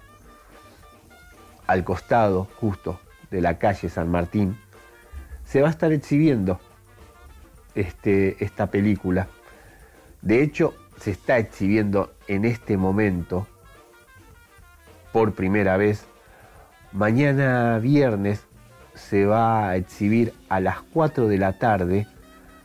[1.67, 2.99] al costado justo
[3.31, 4.57] de la calle San Martín,
[5.45, 6.59] se va a estar exhibiendo
[7.75, 9.27] este, esta película.
[10.21, 13.47] De hecho, se está exhibiendo en este momento
[15.11, 16.05] por primera vez.
[16.91, 18.43] Mañana viernes
[18.95, 22.07] se va a exhibir a las 4 de la tarde,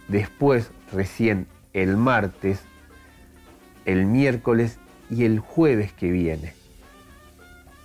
[0.08, 2.62] después recién el martes,
[3.84, 4.78] el miércoles
[5.10, 6.54] y el jueves que viene.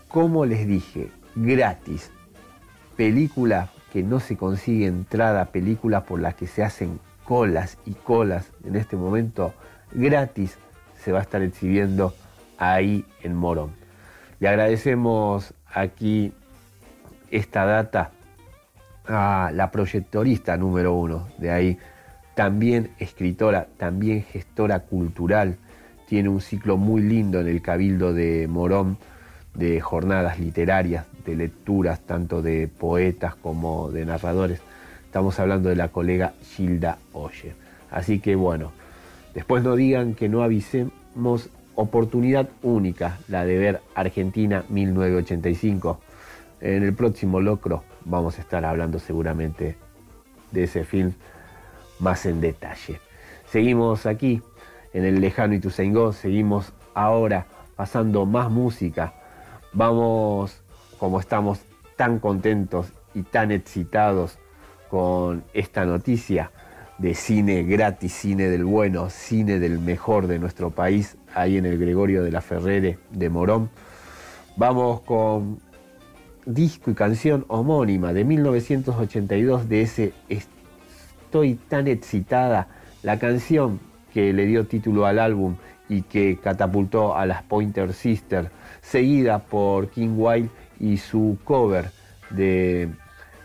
[0.08, 2.12] Como les dije, gratis
[2.96, 8.52] película que no se consigue entrada, películas por las que se hacen colas y colas
[8.64, 9.54] en este momento
[9.94, 10.58] gratis,
[11.04, 12.14] se va a estar exhibiendo
[12.58, 13.72] ahí en Morón.
[14.40, 16.34] Le agradecemos aquí
[17.32, 18.12] esta data
[19.08, 21.78] a la proyectorista número uno de ahí,
[22.34, 25.58] también escritora, también gestora cultural,
[26.08, 28.98] tiene un ciclo muy lindo en el Cabildo de Morón
[29.56, 34.62] de jornadas literarias, de lecturas, tanto de poetas como de narradores.
[35.06, 37.54] Estamos hablando de la colega Gilda Oye.
[37.90, 38.72] Así que bueno,
[39.34, 46.00] después no digan que no avisemos oportunidad única, la de ver Argentina 1985.
[46.62, 49.76] En el próximo locro vamos a estar hablando seguramente
[50.52, 51.14] de ese film
[52.00, 53.00] más en detalle.
[53.50, 54.42] Seguimos aquí
[54.94, 57.46] en el lejano Ituzaingó, seguimos ahora
[57.76, 59.14] pasando más música.
[59.76, 60.64] Vamos,
[60.98, 61.60] como estamos
[61.98, 64.38] tan contentos y tan excitados
[64.90, 66.52] con esta noticia
[66.98, 71.78] de cine gratis, cine del bueno, cine del mejor de nuestro país, ahí en el
[71.78, 73.70] Gregorio de la Ferrere de Morón.
[74.56, 75.60] Vamos con
[76.46, 82.70] disco y canción homónima de 1982 de ese Estoy tan excitada,
[83.04, 83.82] la canción
[84.14, 85.58] que le dio título al álbum
[85.90, 88.50] y que catapultó a las Pointer Sisters,
[88.90, 91.92] seguida por King Wild y su cover
[92.30, 92.90] de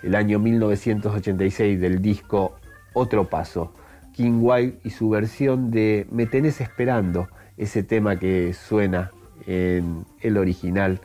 [0.03, 2.57] el año 1986 del disco
[2.93, 3.73] Otro Paso.
[4.13, 9.11] King Wild y su versión de Me tenés esperando, ese tema que suena
[9.47, 11.01] en el original,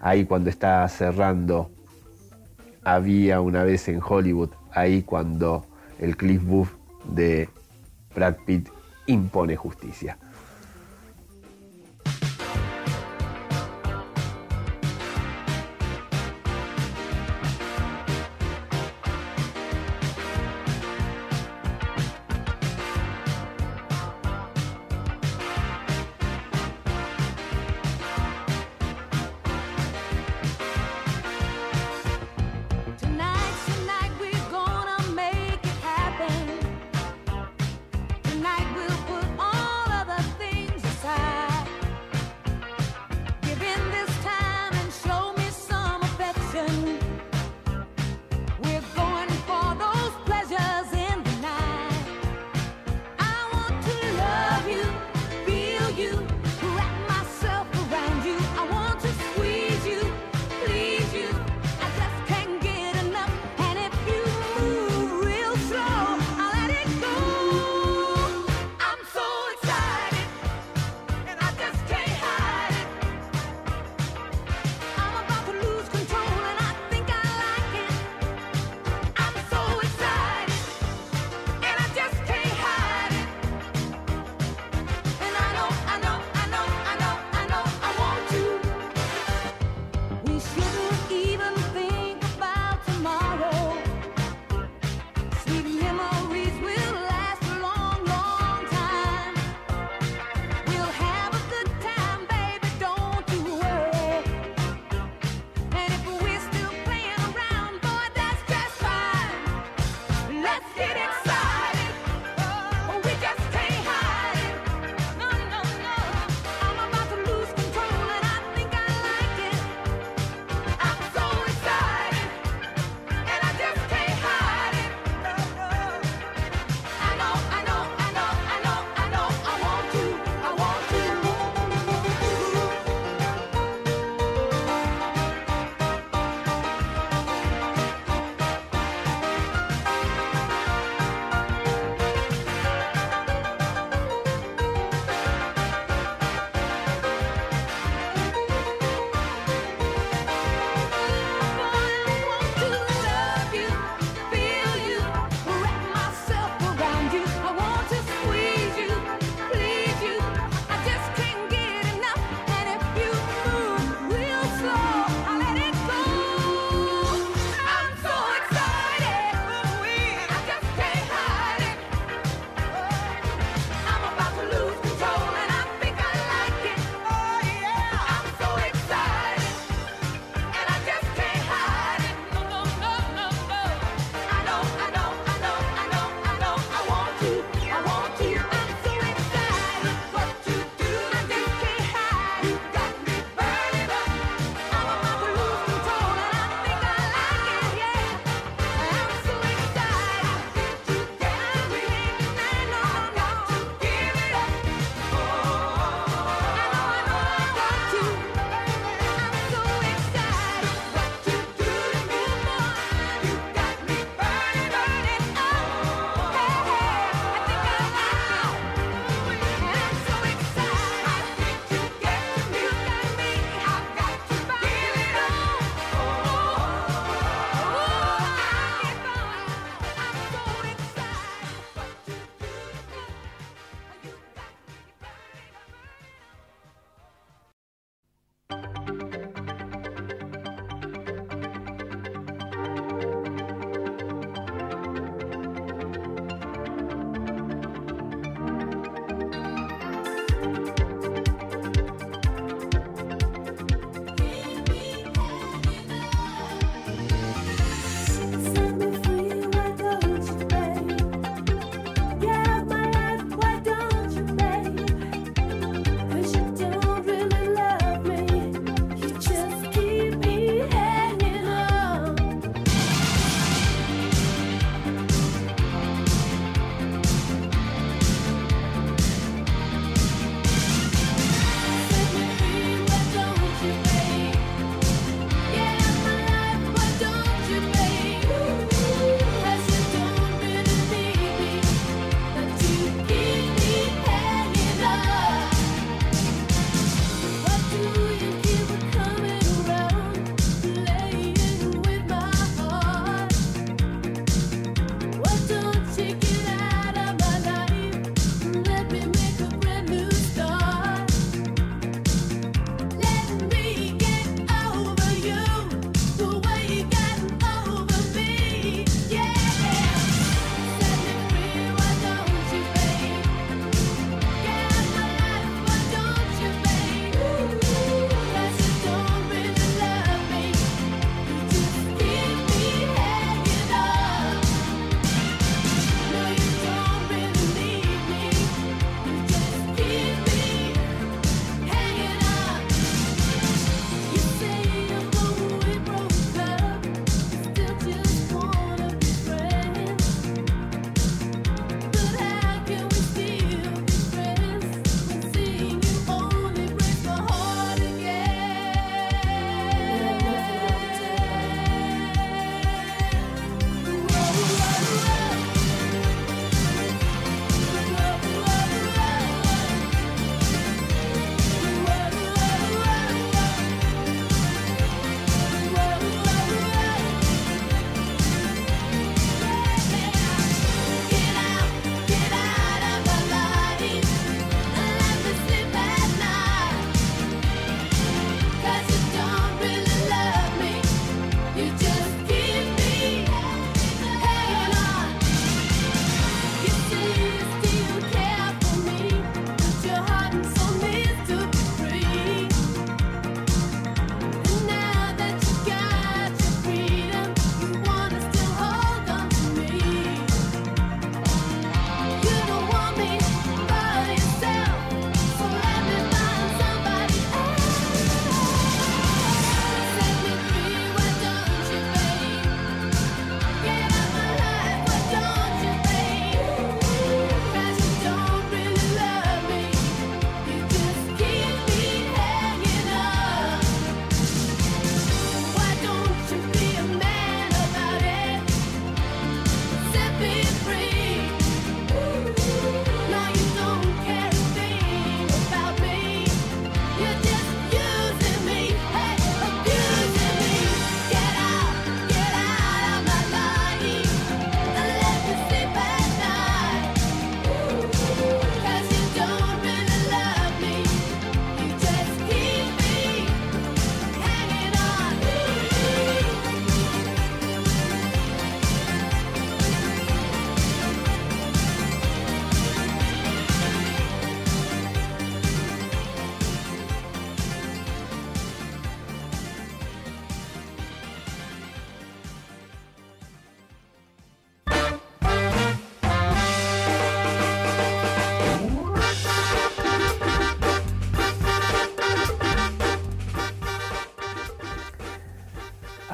[0.00, 1.70] ahí cuando está cerrando
[2.84, 5.66] Había una vez en Hollywood, ahí cuando
[6.00, 6.70] el Cliff Booth
[7.04, 7.48] de
[8.14, 8.68] Brad Pitt
[9.06, 10.18] impone justicia.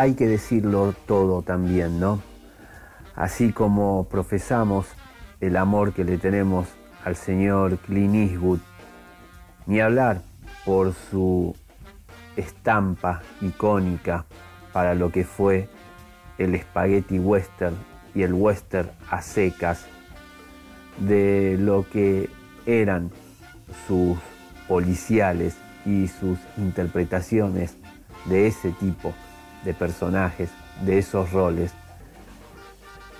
[0.04, 2.20] Hay que decirlo todo también, ¿no?
[3.16, 4.86] Así como profesamos
[5.40, 6.66] el amor que le tenemos
[7.06, 8.58] al señor Clint Eastwood,
[9.66, 10.20] ni hablar
[10.66, 11.56] por su
[12.36, 14.26] estampa icónica
[14.74, 15.70] para lo que fue
[16.36, 17.74] el spaghetti western
[18.14, 19.86] y el western a secas,
[20.98, 22.28] de lo que
[22.66, 23.10] eran
[23.86, 24.18] sus
[24.68, 27.78] policiales y sus interpretaciones
[28.26, 29.14] de ese tipo
[29.64, 30.50] de personajes,
[30.84, 31.72] de esos roles.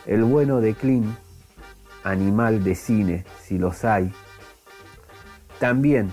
[0.07, 1.17] El bueno de Clint,
[2.03, 4.13] animal de cine, si los hay,
[5.59, 6.13] también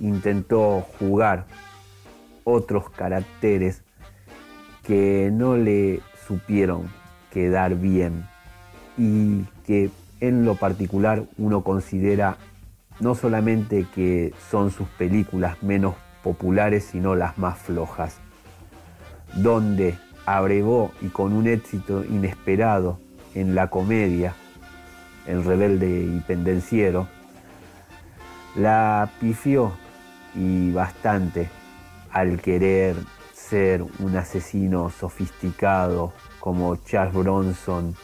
[0.00, 1.46] intentó jugar
[2.44, 3.82] otros caracteres
[4.82, 6.88] que no le supieron
[7.30, 8.26] quedar bien
[8.98, 9.90] y que
[10.20, 12.36] en lo particular uno considera
[13.00, 18.20] no solamente que son sus películas menos populares, sino las más flojas,
[19.36, 22.98] donde abrevó y con un éxito inesperado
[23.34, 24.34] en la comedia,
[25.26, 27.08] El rebelde y pendenciero,
[28.56, 29.72] la pifió
[30.34, 31.48] y bastante
[32.10, 32.94] al querer
[33.32, 37.94] ser un asesino sofisticado como Charles Bronson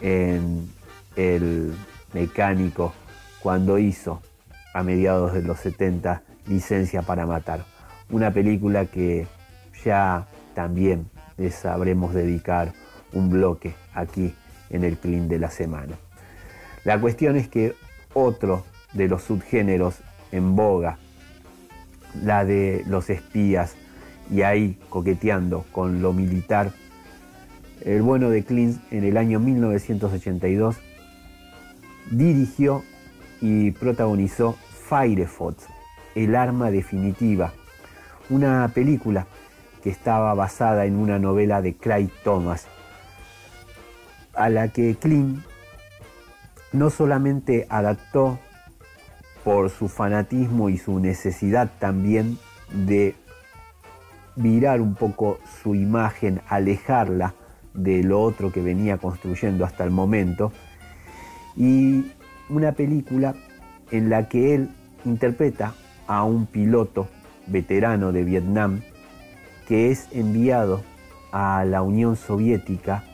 [0.00, 0.68] en
[1.14, 1.74] El
[2.12, 2.92] Mecánico
[3.40, 4.20] cuando hizo
[4.72, 7.64] a mediados de los 70 Licencia para Matar.
[8.10, 9.26] Una película que
[9.84, 12.72] ya también le sabremos dedicar
[13.12, 14.34] un bloque aquí
[14.70, 15.96] en el Clean de la semana.
[16.84, 17.74] La cuestión es que
[18.12, 19.96] otro de los subgéneros
[20.32, 20.98] en boga,
[22.22, 23.74] la de los espías,
[24.30, 26.72] y ahí coqueteando con lo militar,
[27.82, 30.76] el bueno de Clint en el año 1982
[32.10, 32.82] dirigió
[33.40, 34.56] y protagonizó
[34.88, 35.66] Firefox,
[36.14, 37.52] el arma definitiva,
[38.30, 39.26] una película
[39.84, 42.66] que estaba basada en una novela de Craig Thomas,
[44.32, 45.40] a la que Clint
[46.72, 48.38] no solamente adaptó
[49.44, 52.38] por su fanatismo y su necesidad también
[52.72, 53.14] de
[54.36, 57.34] virar un poco su imagen, alejarla
[57.74, 60.50] de lo otro que venía construyendo hasta el momento,
[61.56, 62.10] y
[62.48, 63.34] una película
[63.90, 64.70] en la que él
[65.04, 65.74] interpreta
[66.06, 67.06] a un piloto
[67.46, 68.80] veterano de Vietnam
[69.66, 70.82] que es enviado
[71.32, 73.04] a la Unión Soviética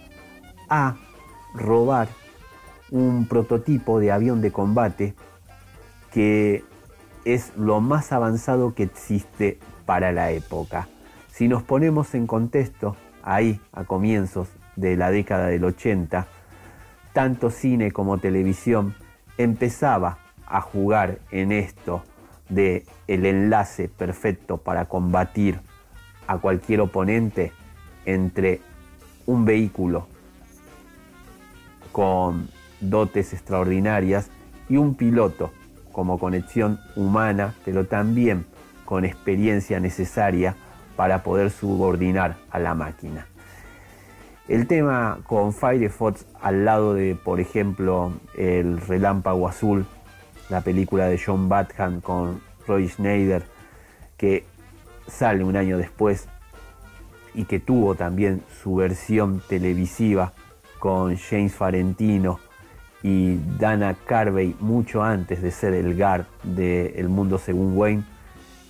[0.69, 0.97] a
[1.55, 2.09] robar
[2.91, 5.15] un prototipo de avión de combate
[6.13, 6.65] que
[7.25, 10.89] es lo más avanzado que existe para la época.
[11.29, 16.27] Si nos ponemos en contexto, ahí a comienzos de la década del 80,
[17.13, 18.95] tanto cine como televisión
[19.39, 22.03] empezaba a jugar en esto
[22.49, 25.61] de el enlace perfecto para combatir
[26.31, 27.53] a cualquier oponente
[28.07, 28.61] entre
[29.27, 30.07] un vehículo
[31.91, 32.49] con
[32.81, 34.31] dotes extraordinarias
[34.69, 35.51] y un piloto
[35.91, 38.47] como conexión humana, pero también
[38.85, 40.55] con experiencia necesaria
[40.95, 43.27] para poder subordinar a la máquina.
[44.47, 49.85] El tema con Firefox al lado de, por ejemplo, El Relámpago Azul,
[50.49, 53.43] la película de John Badham con Roy Schneider,
[54.17, 54.45] que
[55.11, 56.29] sale un año después
[57.35, 60.33] y que tuvo también su versión televisiva
[60.79, 62.41] con James Farentino
[63.03, 68.05] y Dana Carvey mucho antes de ser el Gar de El Mundo Según Wayne,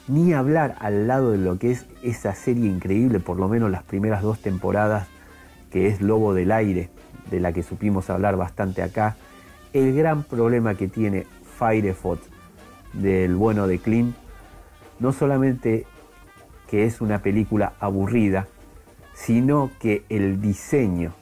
[0.09, 3.83] ni hablar al lado de lo que es esa serie increíble, por lo menos las
[3.83, 5.09] primeras dos temporadas,
[5.71, 6.91] que es Lobo del Aire,
[7.31, 9.17] de la que supimos hablar bastante acá,
[9.73, 11.27] el gran problema que tiene
[11.59, 12.21] Firefox
[12.93, 14.17] del bueno de Clint,
[14.99, 15.87] no solamente
[16.71, 18.47] que es una película aburrida,
[19.13, 21.13] sino que el diseño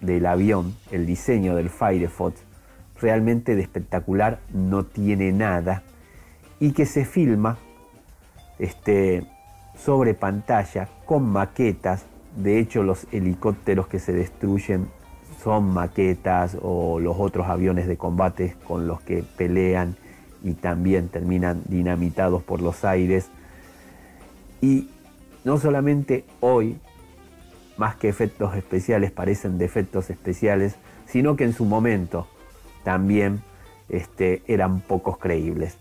[0.00, 2.40] del avión, el diseño del Firefox,
[3.00, 5.82] realmente de espectacular no tiene nada
[6.58, 7.58] y que se filma
[8.58, 9.26] este,
[9.76, 12.06] sobre pantalla con maquetas.
[12.34, 14.88] De hecho, los helicópteros que se destruyen
[15.42, 19.96] son maquetas o los otros aviones de combate con los que pelean
[20.42, 23.30] y también terminan dinamitados por los aires.
[24.60, 24.88] Y
[25.44, 26.78] no solamente hoy,
[27.76, 30.76] más que efectos especiales, parecen defectos especiales,
[31.06, 32.26] sino que en su momento
[32.84, 33.42] también
[33.88, 35.76] este, eran pocos creíbles.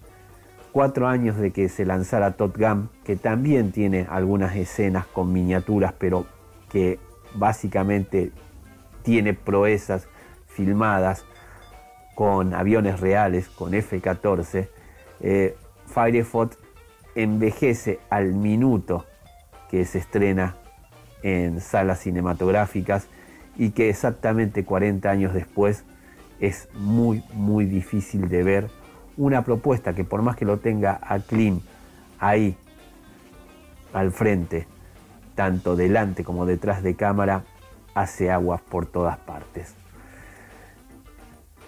[0.72, 5.94] Cuatro años de que se lanzara Top Gun, que también tiene algunas escenas con miniaturas,
[5.98, 6.26] pero
[6.70, 7.00] que
[7.34, 8.32] básicamente
[9.04, 10.08] tiene proezas
[10.48, 11.26] filmadas
[12.14, 14.68] con aviones reales, con F-14,
[15.22, 15.56] eh,
[15.88, 16.58] Firefox
[17.16, 19.06] envejece al minuto
[19.70, 20.56] que se estrena
[21.24, 23.08] en salas cinematográficas
[23.58, 25.84] y que exactamente 40 años después
[26.40, 28.70] es muy, muy difícil de ver
[29.18, 31.62] una propuesta que por más que lo tenga a Klim
[32.20, 32.58] ahí
[33.94, 34.68] al frente,
[35.36, 37.44] tanto delante como detrás de cámara,
[37.94, 39.74] hace aguas por todas partes.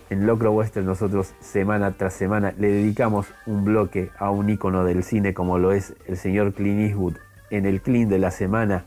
[0.09, 5.03] En Locro Western nosotros semana tras semana le dedicamos un bloque a un ícono del
[5.03, 7.17] cine como lo es el señor Clint Eastwood
[7.49, 8.85] en el Clean de la semana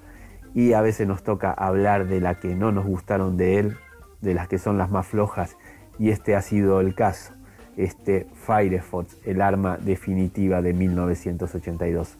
[0.55, 3.77] y a veces nos toca hablar de la que no nos gustaron de él,
[4.23, 5.59] de las que son las más flojas
[5.99, 7.35] y este ha sido el caso,
[7.77, 12.16] este Firefox, el arma definitiva de 1982.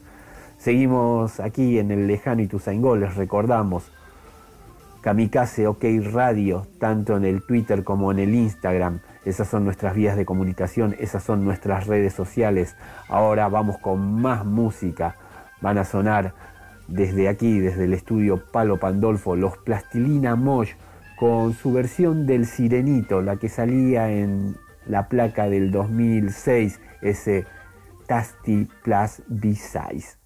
[0.59, 3.91] Seguimos aquí en el lejano Ituzaingó, les recordamos
[5.01, 8.99] Kamikaze OK Radio, tanto en el Twitter como en el Instagram.
[9.25, 12.75] Esas son nuestras vías de comunicación, esas son nuestras redes sociales.
[13.09, 15.15] Ahora vamos con más música.
[15.59, 16.33] Van a sonar
[16.87, 20.73] desde aquí, desde el estudio Palo Pandolfo, los Plastilina Mosh
[21.17, 27.45] con su versión del Sirenito, la que salía en la placa del 2006, ese
[28.07, 30.20] Tasty Plus B-Size.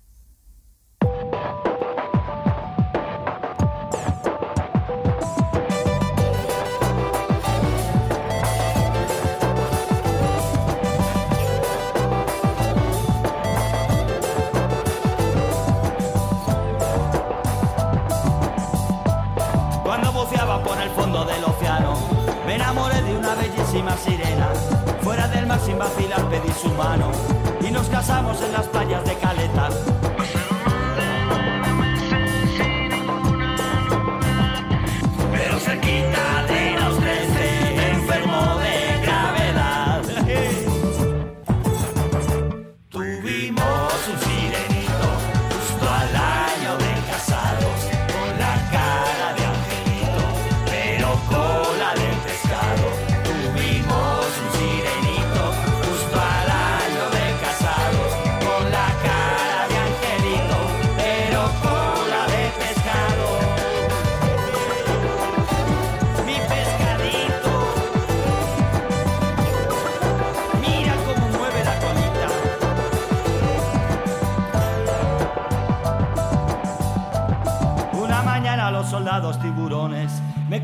[25.02, 27.12] Fuera del mar sin vacilar pedí su mano
[27.60, 29.70] y nos casamos en las playas de Caleta.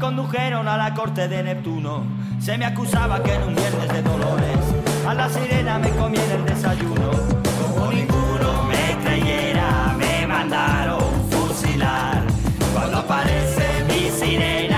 [0.02, 2.04] Condujeron a la corte de Neptuno.
[2.39, 4.58] Se me acusaba que en un viernes de dolores
[5.08, 7.12] a la sirena me comí en el desayuno.
[7.62, 12.24] Como ninguno me creyera, me mandaron fusilar.
[12.74, 14.70] Cuando aparece mi sirena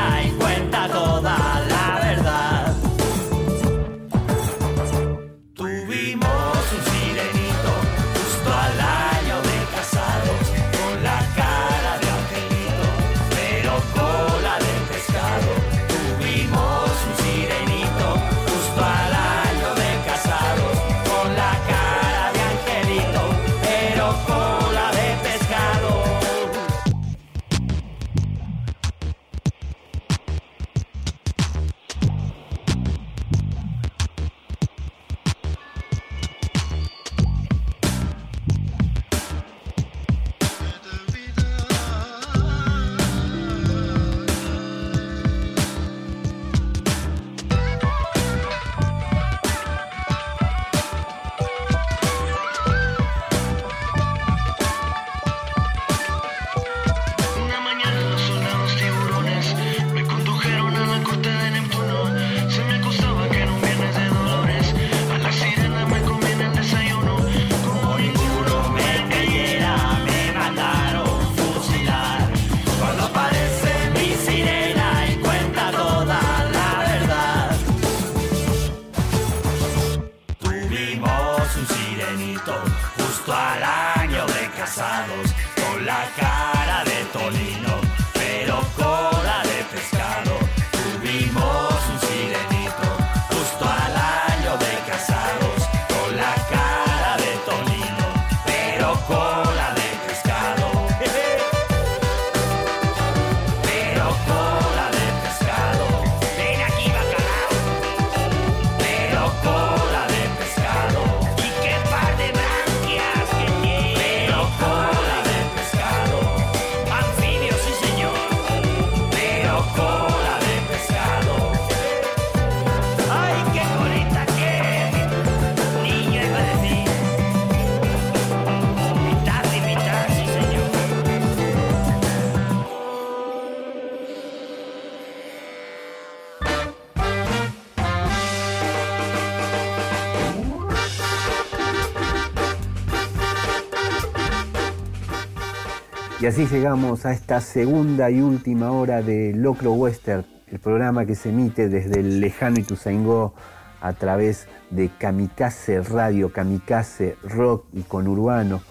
[146.23, 151.15] Y así llegamos a esta segunda y última hora de Locro Western, el programa que
[151.15, 153.33] se emite desde el lejano Ituzaingó
[153.81, 158.61] a través de Kamikaze Radio, Kamikaze Rock y Conurbano,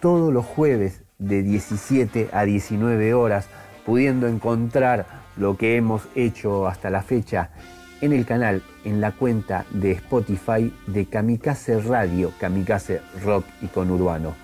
[0.00, 3.46] todos los jueves de 17 a 19 horas,
[3.84, 5.04] pudiendo encontrar
[5.36, 7.50] lo que hemos hecho hasta la fecha
[8.00, 14.43] en el canal, en la cuenta de Spotify de Kamikaze Radio, Kamikaze Rock y Conurbano.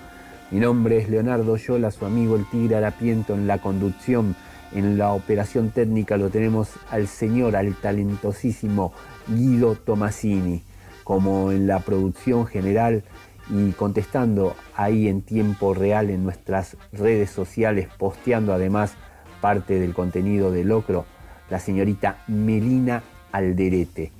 [0.51, 4.35] Mi nombre es Leonardo Yola, su amigo el Tigre Arapiento en la conducción,
[4.73, 8.91] en la operación técnica lo tenemos al señor, al talentosísimo
[9.29, 10.61] Guido Tomasini,
[11.05, 13.03] como en la producción general
[13.49, 18.95] y contestando ahí en tiempo real en nuestras redes sociales, posteando además
[19.39, 21.05] parte del contenido de Locro,
[21.49, 24.11] la señorita Melina Alderete.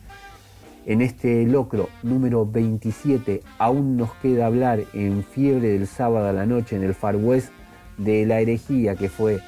[0.86, 6.48] En este locro número 27 aún nos queda hablar en fiebre del sábado a la
[6.48, 7.50] noche en el Far West
[7.98, 9.42] de la herejía que fue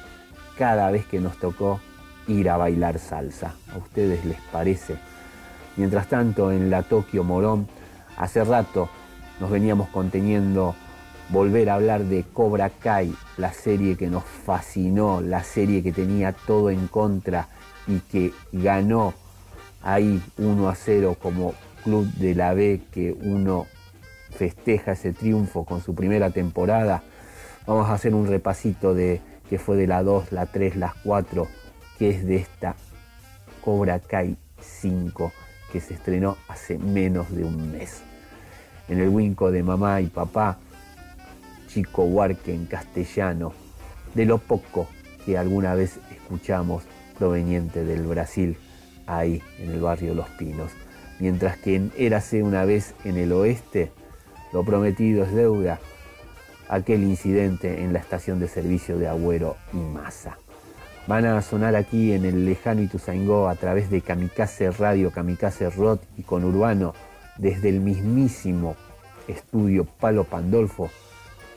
[0.56, 1.80] cada vez que nos tocó
[2.28, 3.56] ir a bailar salsa.
[3.74, 4.94] ¿A ustedes les parece?
[5.76, 7.66] Mientras tanto, en la Tokio Morón,
[8.16, 8.88] hace rato
[9.40, 10.76] nos veníamos conteniendo
[11.30, 16.32] volver a hablar de Cobra Kai, la serie que nos fascinó, la serie que tenía
[16.32, 17.48] todo en contra
[17.88, 19.14] y que ganó
[19.84, 21.54] ahí 1 a 0 como
[21.84, 23.66] club de la B que uno
[24.30, 27.02] festeja ese triunfo con su primera temporada.
[27.66, 31.46] Vamos a hacer un repasito de que fue de la 2, la 3, las 4,
[31.98, 32.74] que es de esta
[33.62, 35.32] Cobra Kai 5
[35.70, 38.02] que se estrenó hace menos de un mes.
[38.88, 40.58] En el Winco de mamá y papá,
[41.68, 43.52] Chico Huarque en castellano,
[44.14, 44.88] de lo poco
[45.26, 46.84] que alguna vez escuchamos
[47.18, 48.56] proveniente del Brasil
[49.06, 50.72] ahí en el barrio Los Pinos.
[51.20, 53.90] Mientras que en Érase una vez en el oeste,
[54.52, 55.78] lo prometido es deuda,
[56.68, 60.38] aquel incidente en la estación de servicio de Agüero y Maza.
[61.06, 66.02] Van a sonar aquí en el lejano Ituzaingó a través de Kamikaze Radio, Kamikaze Rock
[66.16, 66.94] y con Urbano,
[67.36, 68.76] desde el mismísimo
[69.28, 70.88] estudio Palo Pandolfo,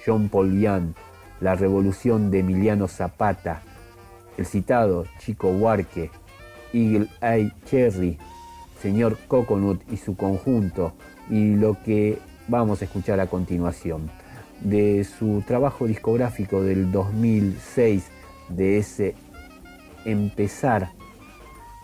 [0.06, 0.94] John Paul Young,
[1.40, 3.62] La Revolución de Emiliano Zapata,
[4.38, 6.12] el citado Chico Huarque,
[6.74, 8.18] Eagle Eye Cherry,
[8.82, 10.94] Señor Coconut y su conjunto,
[11.30, 14.10] y lo que vamos a escuchar a continuación.
[14.62, 18.10] De su trabajo discográfico del 2006,
[18.50, 19.16] de ese
[20.06, 20.90] empezar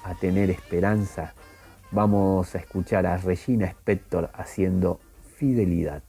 [0.04, 1.34] a tener esperanza,
[1.92, 5.00] vamos a escuchar a Regina Spector haciendo
[5.38, 6.04] Fidelidad.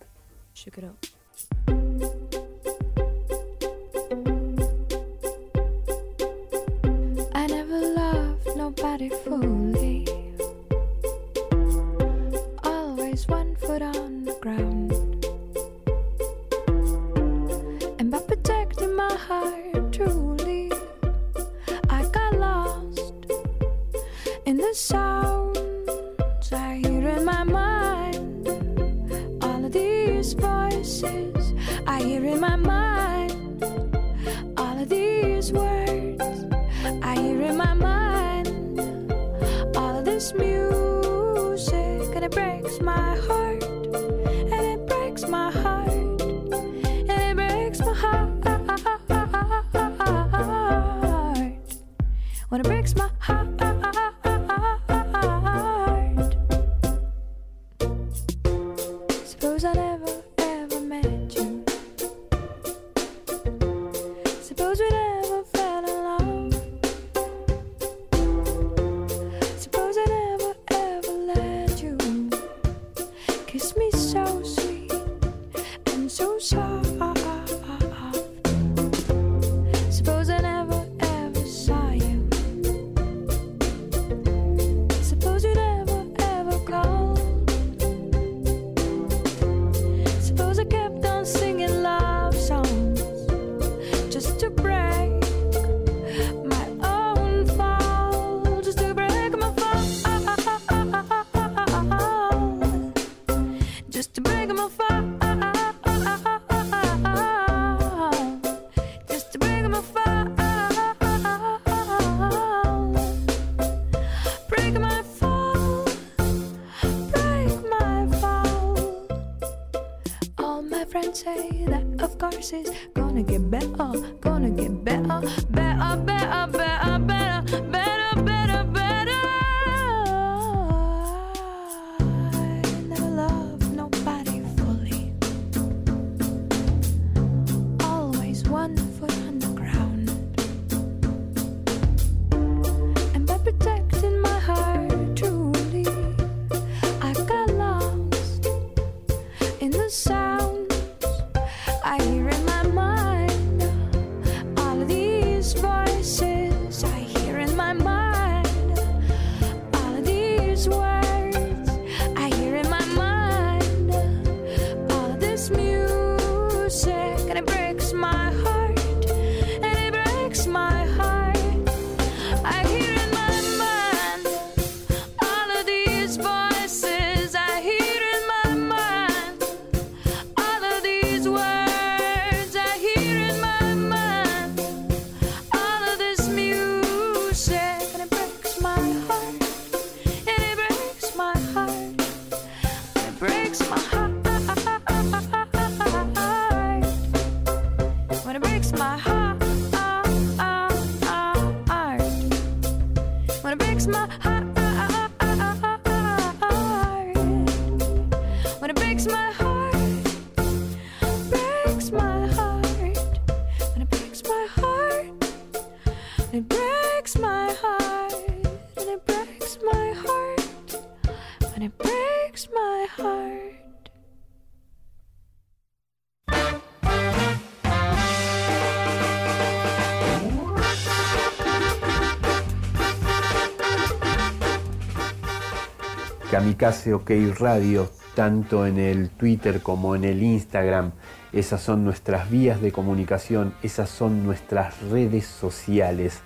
[236.54, 237.10] Kamikaze OK
[237.40, 240.92] Radio, tanto en el Twitter como en el Instagram.
[241.32, 246.20] Esas son nuestras vías de comunicación, esas son nuestras redes sociales.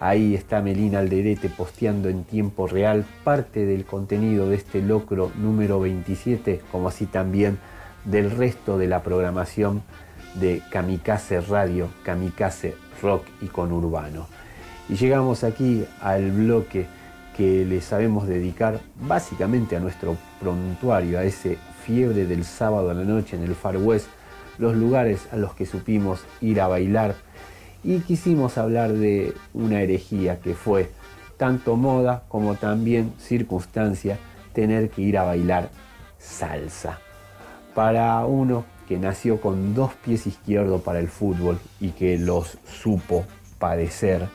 [0.00, 5.80] Ahí está Melina Alderete posteando en tiempo real parte del contenido de este locro número
[5.80, 7.58] 27, como así también
[8.06, 9.82] del resto de la programación
[10.40, 14.28] de Kamikaze Radio, Kamikaze Rock y Conurbano.
[14.88, 16.86] Y llegamos aquí al bloque
[17.38, 23.04] que le sabemos dedicar básicamente a nuestro prontuario, a ese fiebre del sábado a la
[23.04, 24.08] noche en el Far West,
[24.58, 27.14] los lugares a los que supimos ir a bailar
[27.84, 30.90] y quisimos hablar de una herejía que fue
[31.36, 34.18] tanto moda como también circunstancia
[34.52, 35.70] tener que ir a bailar
[36.18, 36.98] salsa.
[37.72, 43.24] Para uno que nació con dos pies izquierdos para el fútbol y que los supo
[43.60, 44.26] padecer,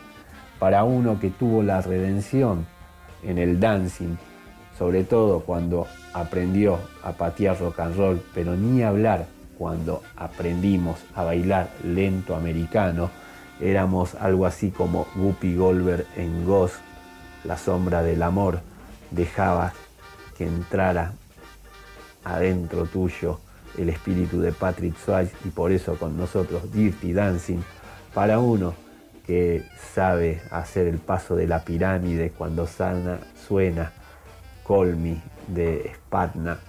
[0.57, 2.71] para uno que tuvo la redención
[3.25, 4.15] en el dancing,
[4.77, 9.25] sobre todo cuando aprendió a patear rock and roll, pero ni hablar
[9.57, 13.09] cuando aprendimos a bailar lento americano,
[13.61, 16.75] éramos algo así como Whoopi Goldberg en Ghost,
[17.43, 18.61] la sombra del amor,
[19.11, 19.73] dejaba
[20.37, 21.13] que entrara
[22.23, 23.39] adentro tuyo
[23.77, 27.61] el espíritu de Patrick Swayze y por eso con nosotros Dirty Dancing,
[28.13, 28.82] para uno
[29.25, 29.63] que
[29.93, 33.91] sabe hacer el paso de la pirámide cuando sana, suena
[34.67, 36.59] Call Me de Spatna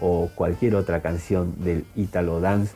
[0.00, 2.74] o cualquier otra canción del Italo Dance,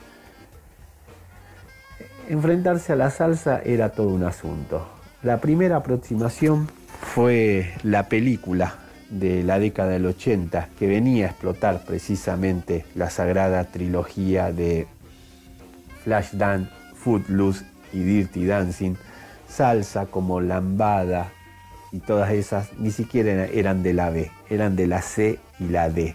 [2.28, 4.86] enfrentarse a la salsa era todo un asunto.
[5.23, 6.69] La primera aproximación
[7.01, 8.74] fue la película
[9.10, 14.86] de la década del 80 que venía a explotar precisamente la sagrada trilogía de
[16.05, 18.94] Flashdance, Footloose y Dirty Dancing,
[19.48, 21.32] salsa como lambada
[21.90, 25.88] y todas esas ni siquiera eran de la B, eran de la C y la
[25.88, 26.14] D.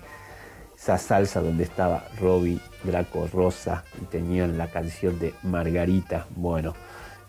[0.78, 6.28] Esa salsa donde estaba Robbie Draco Rosa y tenían la canción de Margarita.
[6.36, 6.74] Bueno,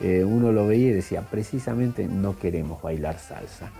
[0.00, 3.70] eh, uno lo veía y decía, precisamente no queremos bailar salsa.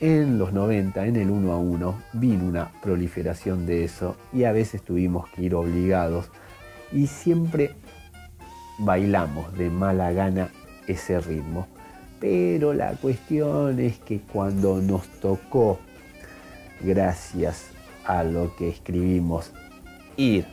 [0.00, 4.52] En los 90, en el 1 a 1, vino una proliferación de eso y a
[4.52, 6.28] veces tuvimos que ir obligados
[6.90, 7.76] y siempre
[8.78, 10.48] bailamos de mala gana
[10.86, 11.66] ese ritmo.
[12.20, 15.78] Pero la cuestión es que cuando nos tocó,
[16.80, 17.66] gracias
[18.04, 19.52] a lo que escribimos,
[20.16, 20.46] ir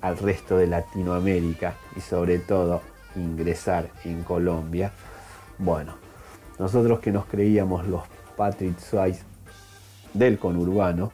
[0.00, 2.82] al resto de Latinoamérica y sobre todo
[3.14, 4.92] ingresar en Colombia,
[5.58, 5.94] bueno,
[6.58, 8.02] nosotros que nos creíamos los
[8.36, 8.76] Patrick
[10.12, 11.12] del conurbano,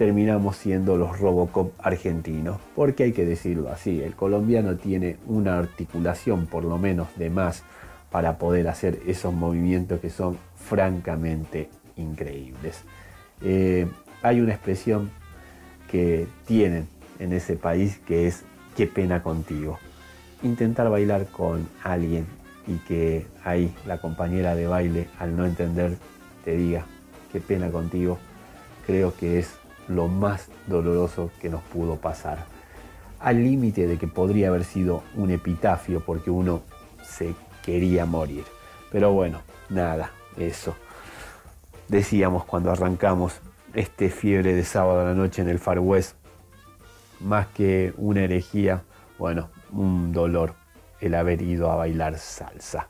[0.00, 6.46] terminamos siendo los Robocop argentinos, porque hay que decirlo así, el colombiano tiene una articulación
[6.46, 7.64] por lo menos de más
[8.10, 12.80] para poder hacer esos movimientos que son francamente increíbles.
[13.42, 13.88] Eh,
[14.22, 15.10] hay una expresión
[15.90, 18.44] que tienen en ese país que es
[18.78, 19.78] qué pena contigo.
[20.42, 22.24] Intentar bailar con alguien
[22.66, 25.98] y que ahí la compañera de baile al no entender
[26.42, 26.86] te diga
[27.32, 28.16] qué pena contigo,
[28.86, 29.59] creo que es
[29.90, 32.46] lo más doloroso que nos pudo pasar.
[33.18, 36.62] Al límite de que podría haber sido un epitafio porque uno
[37.02, 38.44] se quería morir.
[38.90, 40.74] Pero bueno, nada, eso.
[41.88, 43.40] Decíamos cuando arrancamos
[43.74, 46.16] este fiebre de sábado a la noche en el Far West,
[47.20, 48.82] más que una herejía,
[49.18, 50.54] bueno, un dolor
[51.00, 52.88] el haber ido a bailar salsa.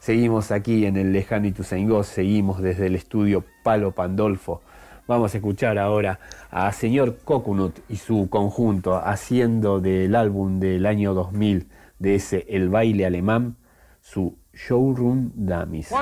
[0.00, 4.62] Seguimos aquí en el lejano Ituzaingó, seguimos desde el estudio Palo Pandolfo.
[5.10, 6.20] Vamos a escuchar ahora
[6.52, 11.66] a señor Coconut y su conjunto haciendo del álbum del año 2000
[11.98, 13.56] de ese El baile alemán
[14.00, 15.92] su Showroom Dummies.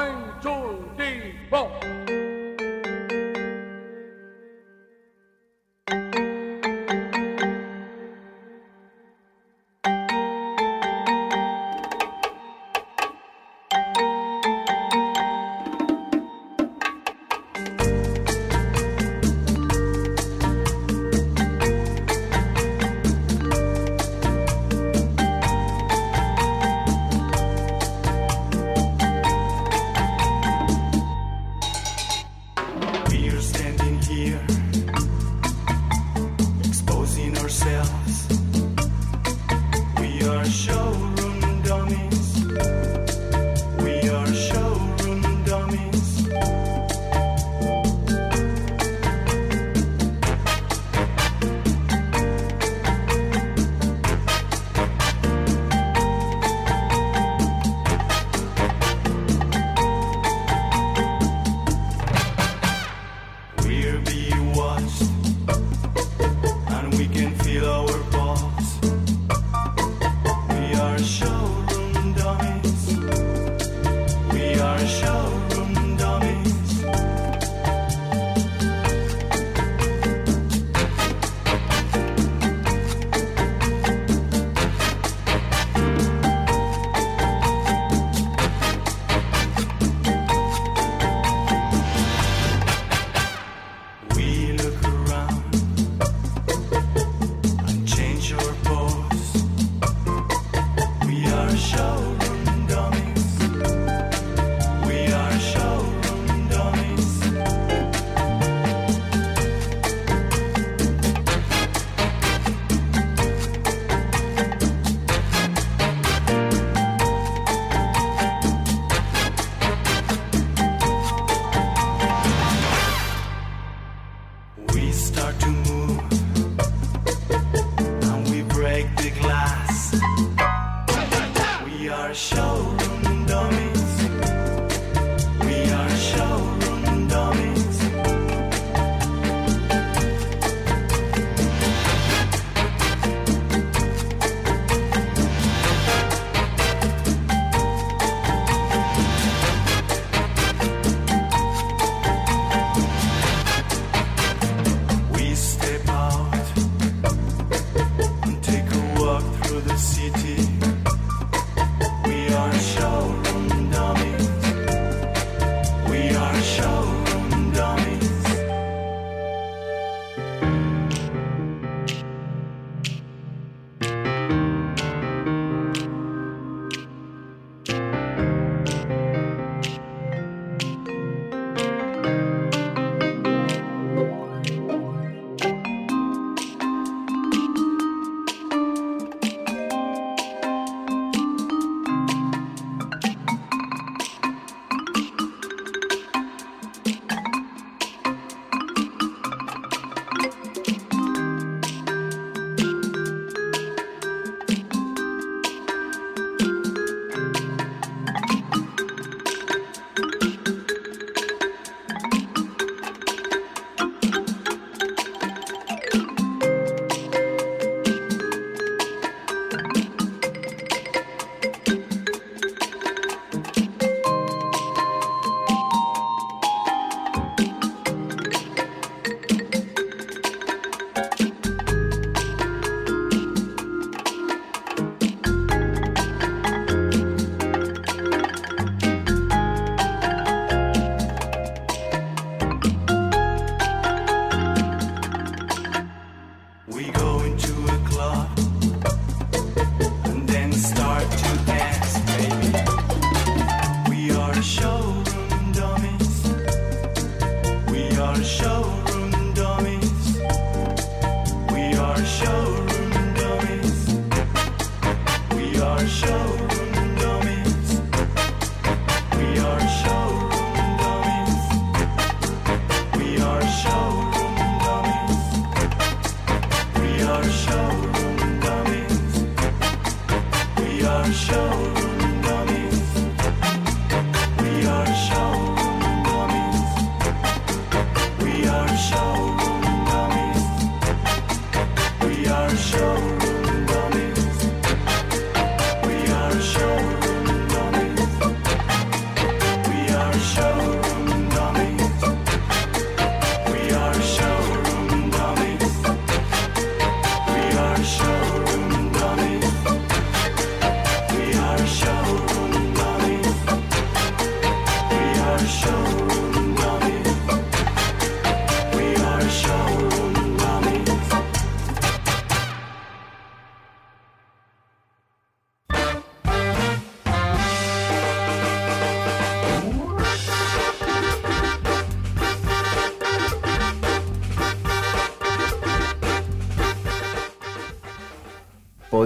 [128.79, 129.18] make big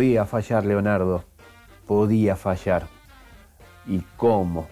[0.03, 1.23] Podía fallar Leonardo,
[1.87, 2.89] podía fallar.
[3.87, 4.67] ¿Y cómo?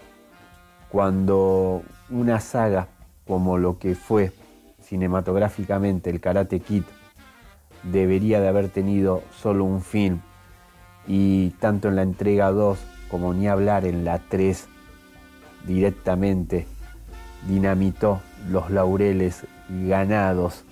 [0.89, 2.89] Cuando una saga
[3.25, 4.33] como lo que fue
[4.81, 6.83] cinematográficamente el Karate Kid
[7.83, 10.19] debería de haber tenido solo un film
[11.07, 12.77] y tanto en la entrega 2
[13.09, 14.67] como ni hablar en la 3
[15.65, 16.67] directamente
[17.47, 20.65] dinamitó los laureles ganados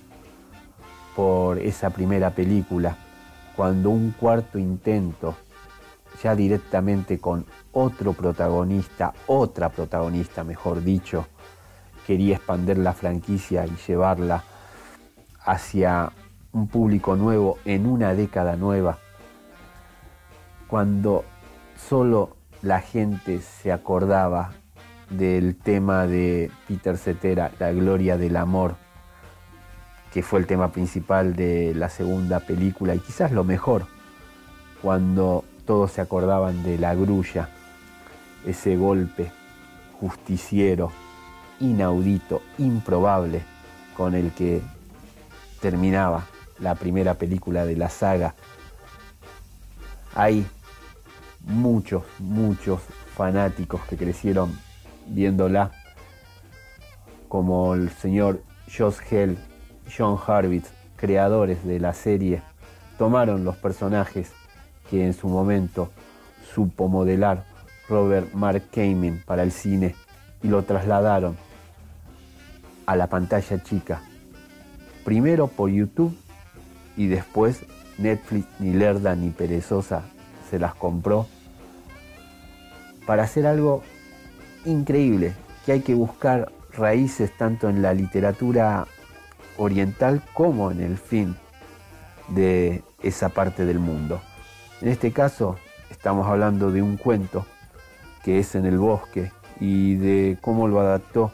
[1.16, 2.98] por esa primera película,
[3.56, 5.34] cuando un cuarto intento,
[6.22, 11.26] ya directamente con otro protagonista, otra protagonista mejor dicho,
[12.06, 14.42] quería expandir la franquicia y llevarla
[15.44, 16.12] hacia
[16.52, 18.98] un público nuevo en una década nueva,
[20.66, 21.24] cuando
[21.76, 24.52] solo la gente se acordaba
[25.08, 28.76] del tema de Peter Cetera, La Gloria del Amor,
[30.12, 33.86] que fue el tema principal de la segunda película y quizás lo mejor,
[34.82, 37.48] cuando todos se acordaban de la grulla,
[38.44, 39.30] ese golpe
[40.00, 40.90] justiciero,
[41.60, 43.42] inaudito, improbable,
[43.96, 44.62] con el que
[45.60, 46.26] terminaba
[46.58, 48.34] la primera película de la saga.
[50.14, 50.46] Hay
[51.40, 52.80] muchos, muchos
[53.14, 54.58] fanáticos que crecieron
[55.06, 55.70] viéndola,
[57.28, 59.38] como el señor Josh Hell,
[59.96, 62.42] John Harvitz, creadores de la serie,
[62.98, 64.32] tomaron los personajes
[64.88, 65.90] que en su momento
[66.54, 67.44] supo modelar
[67.88, 69.94] Robert Mark Kamen para el cine
[70.42, 71.36] y lo trasladaron
[72.86, 74.02] a la pantalla chica.
[75.04, 76.16] Primero por YouTube
[76.96, 77.64] y después
[77.98, 80.02] Netflix ni lerda ni perezosa
[80.50, 81.26] se las compró
[83.06, 83.82] para hacer algo
[84.64, 85.34] increíble,
[85.64, 88.86] que hay que buscar raíces tanto en la literatura
[89.60, 91.36] oriental como en el fin
[92.28, 94.20] de esa parte del mundo.
[94.80, 95.56] En este caso
[95.90, 97.44] estamos hablando de un cuento
[98.24, 99.30] que es en el bosque
[99.60, 101.30] y de cómo lo adaptó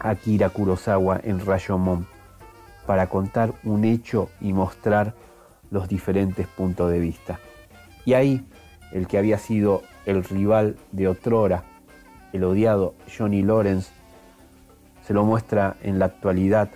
[0.00, 2.06] Akira Kurosawa en Rashomon
[2.86, 5.14] para contar un hecho y mostrar
[5.70, 7.38] los diferentes puntos de vista.
[8.04, 8.44] Y ahí
[8.90, 11.62] el que había sido el rival de otrora,
[12.32, 13.92] el odiado Johnny Lawrence,
[15.06, 16.70] se lo muestra en la actualidad,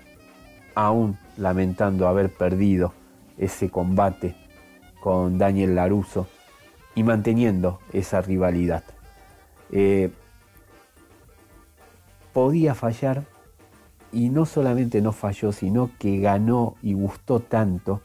[0.75, 2.93] aún lamentando haber perdido
[3.39, 4.35] ese combate
[5.01, 6.27] con Daniel Laruso
[6.95, 8.83] y manteniendo esa rivalidad.
[9.71, 10.11] Eh,
[12.33, 13.25] podía fallar
[14.13, 18.03] y no solamente no falló, sino que ganó y gustó tanto,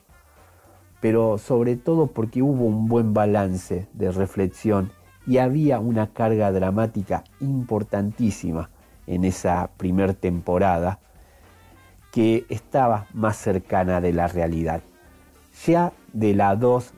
[0.99, 4.91] pero sobre todo porque hubo un buen balance de reflexión
[5.25, 8.70] y había una carga dramática importantísima
[9.11, 10.99] en esa primer temporada
[12.13, 14.81] que estaba más cercana de la realidad.
[15.65, 16.93] Ya de la 2,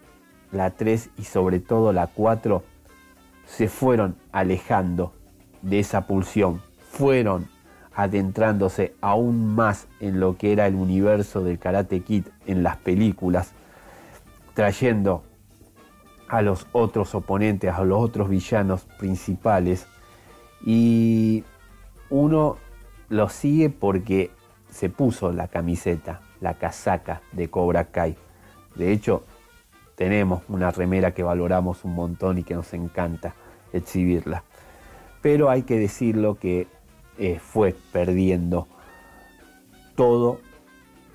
[0.52, 2.64] la 3 y sobre todo la 4
[3.48, 5.14] se fueron alejando
[5.64, 6.62] de esa pulsión,
[6.92, 7.48] fueron
[7.96, 13.54] adentrándose aún más en lo que era el universo del Karate Kid en las películas,
[14.54, 15.24] trayendo
[16.28, 19.88] a los otros oponentes, a los otros villanos principales.
[20.64, 21.44] Y
[22.14, 22.58] uno
[23.10, 24.30] lo sigue porque
[24.70, 28.16] se puso la camiseta, la casaca de Cobra Kai.
[28.76, 29.24] De hecho,
[29.96, 33.34] tenemos una remera que valoramos un montón y que nos encanta
[33.74, 34.44] exhibirla.
[35.24, 36.68] Pero hay que decirlo que
[37.18, 38.68] eh, fue perdiendo
[39.96, 40.40] todo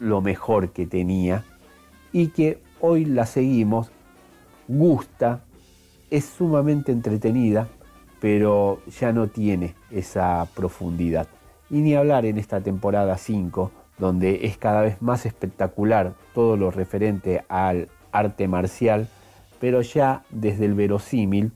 [0.00, 1.44] lo mejor que tenía
[2.10, 3.92] y que hoy la seguimos,
[4.66, 5.44] gusta,
[6.10, 7.68] es sumamente entretenida,
[8.20, 11.28] pero ya no tiene esa profundidad.
[11.70, 16.70] Y ni hablar en esta temporada 5, donde es cada vez más espectacular todo lo
[16.70, 19.08] referente al arte marcial,
[19.60, 21.52] pero ya desde el verosímil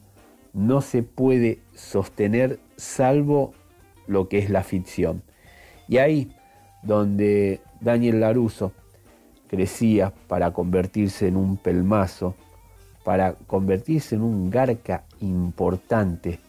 [0.53, 3.53] no se puede sostener salvo
[4.07, 5.23] lo que es la ficción.
[5.89, 6.33] Y ahí
[6.83, 8.73] donde Daniel Laruso
[9.49, 12.35] crecía para convertirse en un pelmazo,
[13.05, 16.41] para convertirse en un garca importante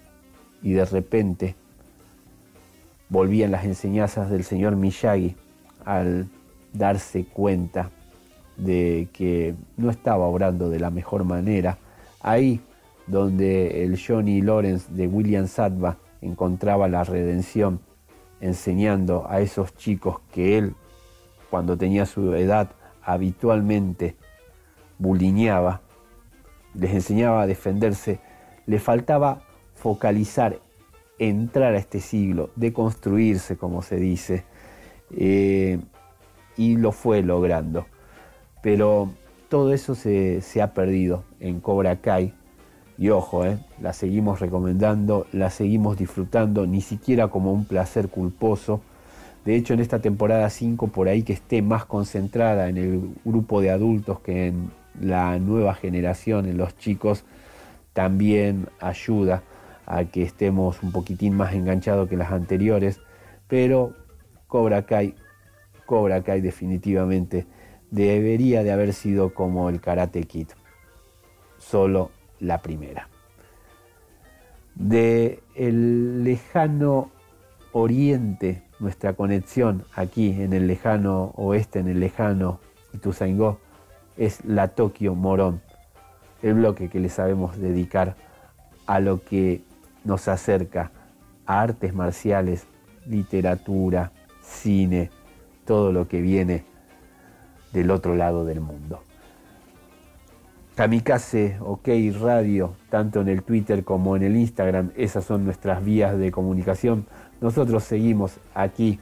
[0.64, 1.56] y de repente
[3.10, 5.36] volvían las enseñanzas del señor Miyagi
[5.86, 6.28] al
[6.74, 7.92] darse cuenta
[8.58, 11.78] de que no estaba obrando de la mejor manera.
[12.22, 12.62] Ahí
[13.06, 17.82] donde el Johnny Lawrence de William Sadba encontraba la redención
[18.40, 20.76] enseñando a esos chicos que él,
[21.50, 22.72] cuando tenía su edad,
[23.04, 24.16] habitualmente
[24.98, 25.82] bulineaba,
[26.74, 28.20] les enseñaba a defenderse,
[28.66, 29.44] le faltaba
[29.84, 30.62] focalizar,
[31.20, 34.46] entrar a este siglo, deconstruirse, como se dice,
[35.12, 35.78] eh,
[36.56, 37.86] y lo fue logrando.
[38.62, 39.12] Pero
[39.50, 42.34] todo eso se, se ha perdido en Cobra Kai,
[42.98, 48.80] y ojo, eh, la seguimos recomendando, la seguimos disfrutando, ni siquiera como un placer culposo.
[49.44, 53.60] De hecho, en esta temporada 5, por ahí que esté más concentrada en el grupo
[53.60, 57.26] de adultos que en la nueva generación, en los chicos,
[57.92, 59.44] también ayuda
[59.86, 63.00] a que estemos un poquitín más enganchados que las anteriores.
[63.48, 63.94] Pero
[64.48, 65.16] Cobra Kai,
[65.86, 67.46] Cobra Kai definitivamente
[67.92, 70.48] debería de haber sido como el Karate Kid.
[71.58, 73.10] Solo la primera.
[74.76, 77.12] De el lejano
[77.72, 82.60] oriente, nuestra conexión aquí en el lejano oeste, en el lejano
[82.94, 83.60] Ituzaingó,
[84.18, 85.62] es la Tokio Morón,
[86.42, 88.16] el bloque que le sabemos dedicar
[88.86, 89.64] a lo que
[90.04, 90.92] nos acerca
[91.46, 92.68] a artes marciales,
[93.06, 94.12] literatura,
[94.42, 95.10] cine,
[95.66, 96.64] todo lo que viene
[97.72, 99.02] del otro lado del mundo.
[100.76, 101.88] Kamikaze OK
[102.20, 107.06] Radio, tanto en el Twitter como en el Instagram, esas son nuestras vías de comunicación.
[107.42, 109.00] Nosotros seguimos aquí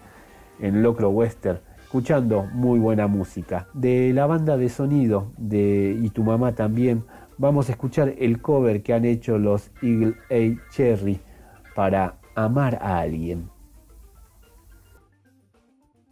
[0.60, 1.60] en Locro Western
[1.92, 3.68] escuchando muy buena música.
[3.74, 7.04] De la banda de sonido de Y tu mamá también,
[7.42, 11.20] vamos a escuchar el cover que han hecho los Eagle A Cherry
[11.76, 13.50] para Amar a alguien.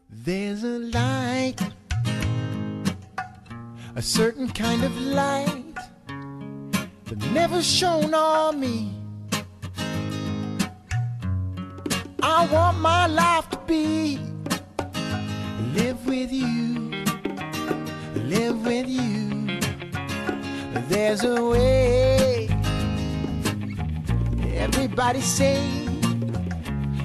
[0.09, 1.55] There's a light,
[3.95, 5.75] a certain kind of light
[7.05, 8.91] that never shone on me.
[12.23, 14.19] I want my life to be
[15.75, 16.91] live with you,
[18.15, 19.38] live with you.
[20.89, 22.49] There's a way,
[24.55, 25.61] everybody say,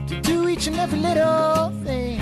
[0.08, 2.18] to do each and every little thing.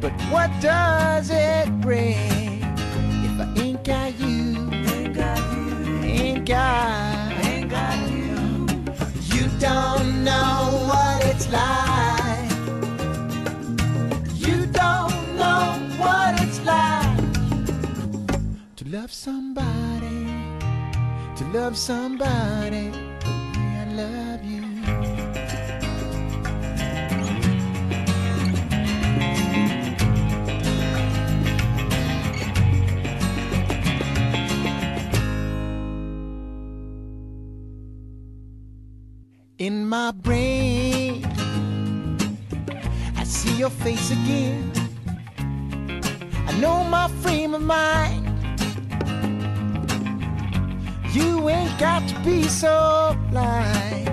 [0.00, 2.62] But what does it bring
[3.22, 4.70] if I ain't got you?
[4.72, 6.00] Ain't got you.
[6.02, 7.32] Ain't got.
[7.44, 8.66] Ain't got you.
[9.36, 12.15] You don't know what it's like.
[18.86, 20.26] To love somebody.
[21.36, 22.90] To love somebody
[23.20, 24.62] the way I love you.
[39.58, 41.24] in my brain.
[43.16, 44.70] I see your face again.
[46.46, 48.25] I know my frame of mind.
[51.16, 54.08] You ain't got to be so blind.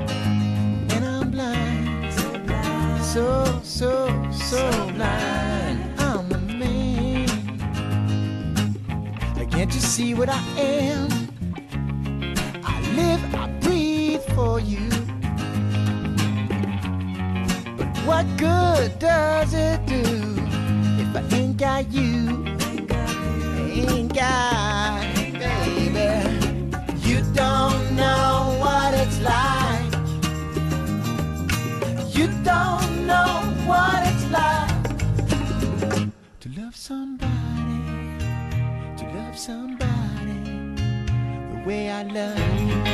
[0.94, 2.14] And I'm blind.
[2.14, 3.44] So.
[3.64, 3.92] So,
[4.32, 4.62] so,
[4.96, 6.00] blind.
[6.00, 7.28] I'm the man.
[9.54, 11.10] Can't you see what I am?
[12.64, 14.90] I live, I breathe for you.
[17.78, 20.04] But what good does it do
[21.02, 22.46] if I ain't got you?
[23.72, 24.83] Ain't got,
[32.44, 34.70] don't know what it's like
[36.42, 37.32] to love somebody,
[38.98, 40.44] to love somebody
[41.52, 42.93] the way I love you.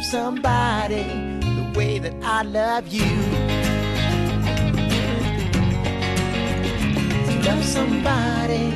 [0.00, 1.02] Love somebody
[1.40, 3.04] the way that I love you.
[7.26, 8.70] To love somebody,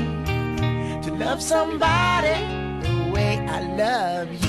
[1.03, 2.35] to love somebody
[2.83, 4.44] the way I love you.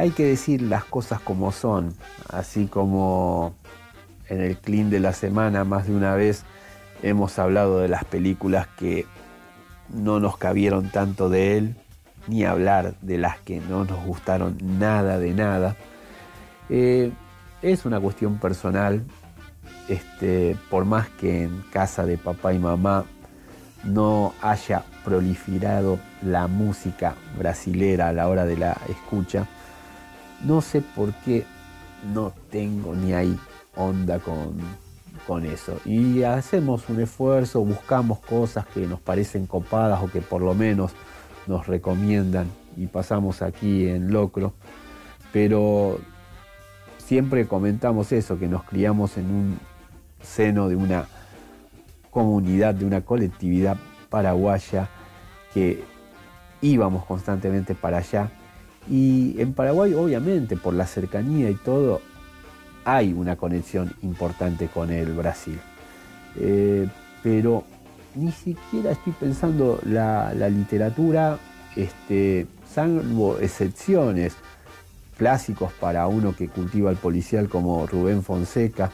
[0.00, 1.94] Hay que decir las cosas como son,
[2.30, 3.52] así como
[4.30, 6.44] en el clean de la semana más de una vez
[7.02, 9.04] hemos hablado de las películas que
[9.90, 11.76] no nos cabieron tanto de él,
[12.28, 15.76] ni hablar de las que no nos gustaron nada de nada.
[16.70, 17.12] Eh,
[17.60, 19.04] es una cuestión personal,
[19.88, 23.04] este, por más que en casa de papá y mamá
[23.84, 29.46] no haya proliferado la música brasilera a la hora de la escucha,
[30.44, 31.44] no sé por qué
[32.14, 33.38] no tengo ni hay
[33.76, 34.56] onda con,
[35.26, 35.78] con eso.
[35.84, 40.92] Y hacemos un esfuerzo, buscamos cosas que nos parecen copadas o que por lo menos
[41.46, 44.54] nos recomiendan y pasamos aquí en Locro,
[45.32, 45.98] pero
[46.98, 49.58] siempre comentamos eso, que nos criamos en un
[50.22, 51.06] seno de una
[52.10, 53.76] comunidad, de una colectividad
[54.08, 54.88] paraguaya,
[55.52, 55.82] que
[56.60, 58.30] íbamos constantemente para allá.
[58.90, 62.00] Y en Paraguay, obviamente, por la cercanía y todo,
[62.84, 65.60] hay una conexión importante con el Brasil.
[66.36, 66.88] Eh,
[67.22, 67.64] pero
[68.16, 71.38] ni siquiera estoy pensando la, literatura,
[71.76, 74.34] este, salvo excepciones,
[75.16, 78.90] clásicos para uno que cultiva el policial como Rubén Fonseca,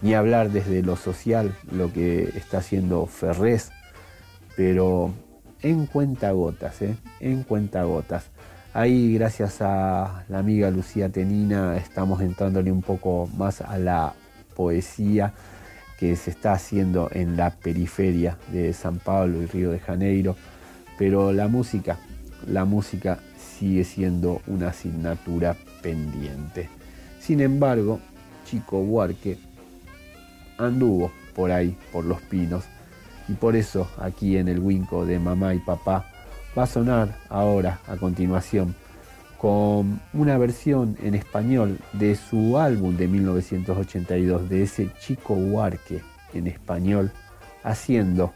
[0.00, 3.70] ni hablar desde lo social, lo que está haciendo Ferrés,
[4.56, 5.12] pero
[5.60, 6.96] en cuentagotas, ¿eh?
[7.20, 8.30] en cuentagotas.
[8.72, 14.14] Ahí, gracias a la amiga Lucía Tenina, estamos entrándole un poco más a la
[14.54, 15.32] poesía
[15.98, 20.36] que se está haciendo en la periferia de San Pablo y Río de Janeiro,
[20.96, 21.98] pero la música,
[22.46, 26.68] la música sigue siendo una asignatura pendiente.
[27.18, 27.98] Sin embargo,
[28.44, 29.36] Chico Huarque
[30.58, 32.66] anduvo por ahí, por los pinos,
[33.26, 36.09] y por eso aquí en el Winco de mamá y papá
[36.56, 38.74] va a sonar ahora, a continuación,
[39.38, 46.02] con una versión en español de su álbum de 1982, de ese Chico Huarque
[46.34, 47.10] en español,
[47.62, 48.32] haciendo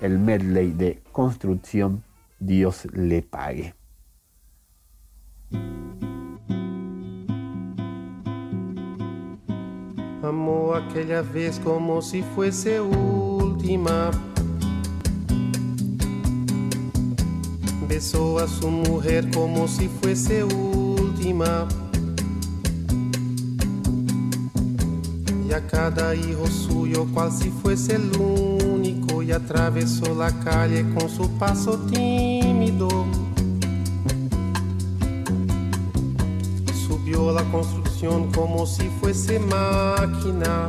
[0.00, 2.02] el medley de Construcción
[2.38, 3.74] Dios le pague.
[10.22, 14.10] Amou aquela vez como se fosse última.
[17.90, 21.66] Besou a sua mulher como se fosse última.
[25.48, 29.24] E a cada hijo suyo cual si fuese el único.
[29.24, 32.88] Y atravesó la calle con su paso tímido.
[36.86, 40.68] Subió la construcción como si fuese máquina.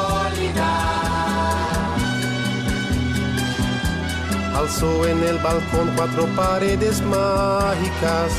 [4.55, 8.31] Alzó en el balcón cuatro paredes mágicas.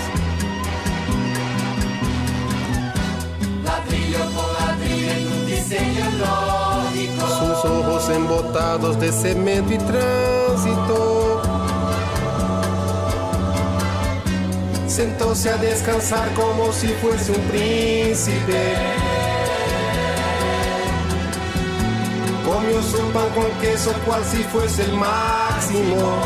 [3.65, 7.27] Ladrillo por ladrillo en un diseño lógico.
[7.29, 11.43] sus ojos embotados de cemento y tránsito.
[14.87, 19.02] Sentóse a descansar como si fuese un príncipe.
[22.91, 26.19] Su pan con queso cual si fuese el máximo.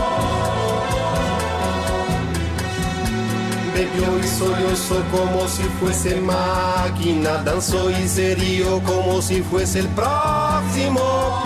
[3.75, 9.89] Bebió y sollozó como si fuese máquina, danzó y se rió como si fuese el
[9.89, 11.45] próximo.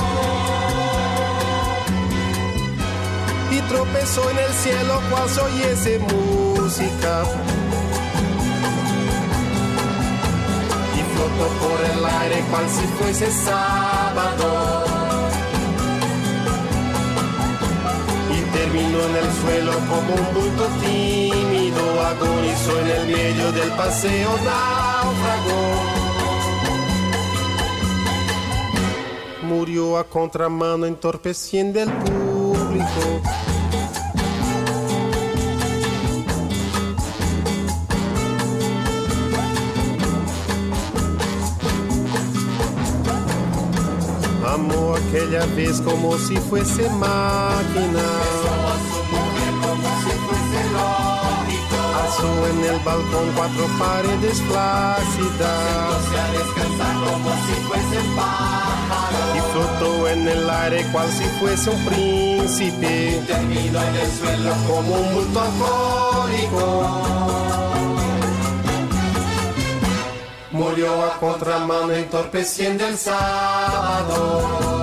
[3.50, 7.24] Y tropezó en el cielo cual si oyese música.
[10.96, 14.69] Y flotó por el aire cual si fuese sábado.
[18.52, 25.60] Terminó en el suelo como un bulto tímido, agonizó en el medio del paseo náufrago.
[29.43, 33.20] Murió a contramano entorpeciendo el público.
[45.31, 48.02] Aquella vez como si fuese máquina.
[52.02, 56.02] Alzó en el balcón cuatro paredes flácidas.
[59.36, 63.23] Y flotó en el aire cual si fuese un príncipe.
[63.27, 67.02] Terminó en el suelo Como un bulto alcohólico.
[70.51, 74.80] Murió a contramano entorpeciendo el sábado.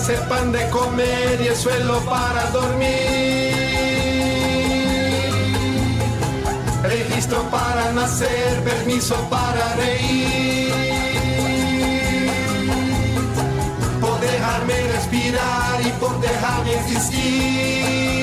[0.00, 3.54] Ese pan de comer y el suelo para dormir.
[6.82, 10.72] Registro para nacer, permiso para reír.
[14.00, 18.19] Por dejarme respirar y por dejarme existir.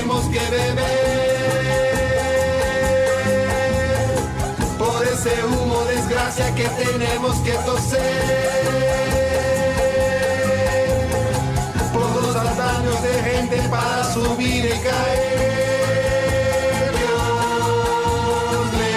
[0.00, 0.80] Tenemos que beber,
[4.78, 8.00] por ese humo desgracia que tenemos que toser,
[11.92, 15.50] por los años de gente para subir y caer.
[16.96, 18.96] Dios le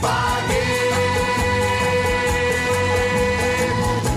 [0.00, 0.66] pague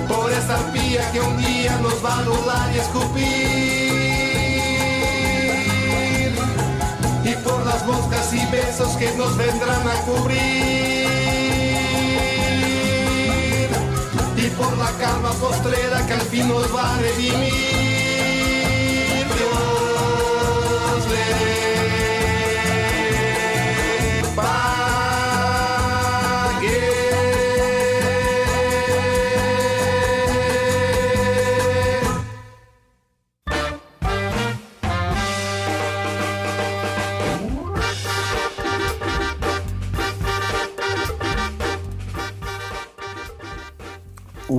[0.08, 3.61] por esa arpía que un día nos va a anular y escupir.
[7.92, 11.08] Moscas y besos que nos vendrán a cubrir.
[14.38, 18.01] Y por la calma postrera que al fin nos va a redimir.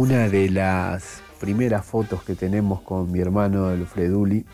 [0.03, 4.45] Una de las primeras fotos que tenemos con mi hermano el Freduli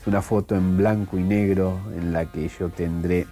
[0.00, 3.26] es una foto en blanco y negro en la que yo tendré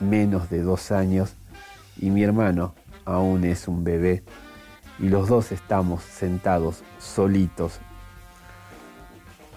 [0.00, 1.36] menos de dos años
[1.96, 2.74] y mi hermano
[3.04, 4.24] aún es un bebé
[4.98, 7.78] y los dos estamos sentados solitos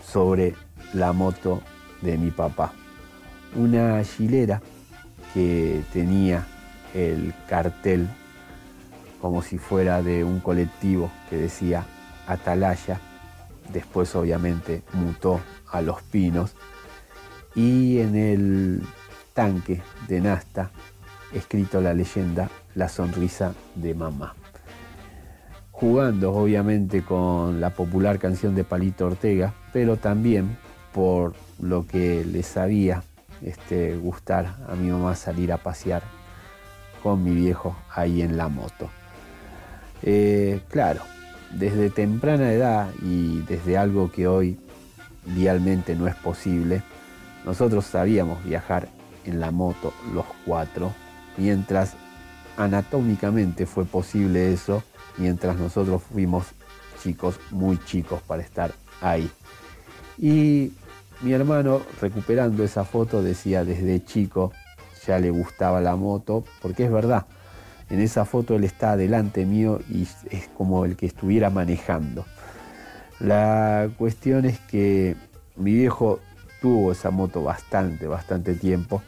[0.06, 0.54] sobre
[0.94, 1.64] la moto
[2.04, 2.74] de mi papá.
[3.56, 4.62] Una chilera
[5.34, 6.46] que tenía
[6.94, 8.08] el cartel
[9.28, 11.86] como si fuera de un colectivo que decía
[12.28, 13.02] Atalaya,
[13.74, 16.56] después obviamente mutó a Los Pinos,
[17.54, 18.84] y en el
[19.34, 20.72] tanque de Nasta
[21.34, 24.34] escrito la leyenda La sonrisa de mamá.
[25.72, 30.58] Jugando obviamente con la popular canción de Palito Ortega, pero también
[30.94, 33.04] por lo que le sabía
[33.42, 36.02] este, gustar a mi mamá salir a pasear
[37.04, 38.90] con mi viejo ahí en la moto.
[40.04, 41.02] Eh, claro,
[41.52, 44.60] desde temprana edad y desde algo que hoy
[45.26, 46.84] vialmente no es posible,
[47.46, 48.88] nosotros sabíamos viajar
[49.26, 50.94] en la moto los cuatro,
[51.38, 51.96] mientras
[52.58, 54.84] anatómicamente fue posible eso,
[55.18, 56.48] mientras nosotros fuimos
[57.02, 59.30] chicos, muy chicos para estar ahí.
[60.18, 60.72] Y
[61.22, 64.52] mi hermano, recuperando esa foto, decía desde chico
[65.08, 67.26] ya le gustaba la moto, porque es verdad,
[67.90, 72.26] en esa foto él está delante mío y es como el que estuviera manejando.
[73.20, 75.16] La cuestión es que
[75.56, 76.20] mi viejo
[76.62, 79.02] tuvo esa moto bastante, bastante tiempo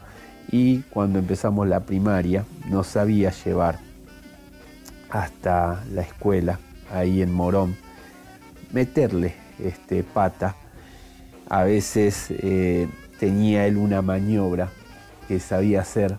[0.52, 3.80] y cuando empezamos la primaria nos sabía llevar
[5.10, 6.60] hasta la escuela,
[6.92, 7.76] ahí en Morón,
[8.72, 10.56] meterle este, pata.
[11.50, 12.88] A veces eh,
[13.20, 14.70] tenía él una maniobra
[15.28, 16.18] que sabía hacer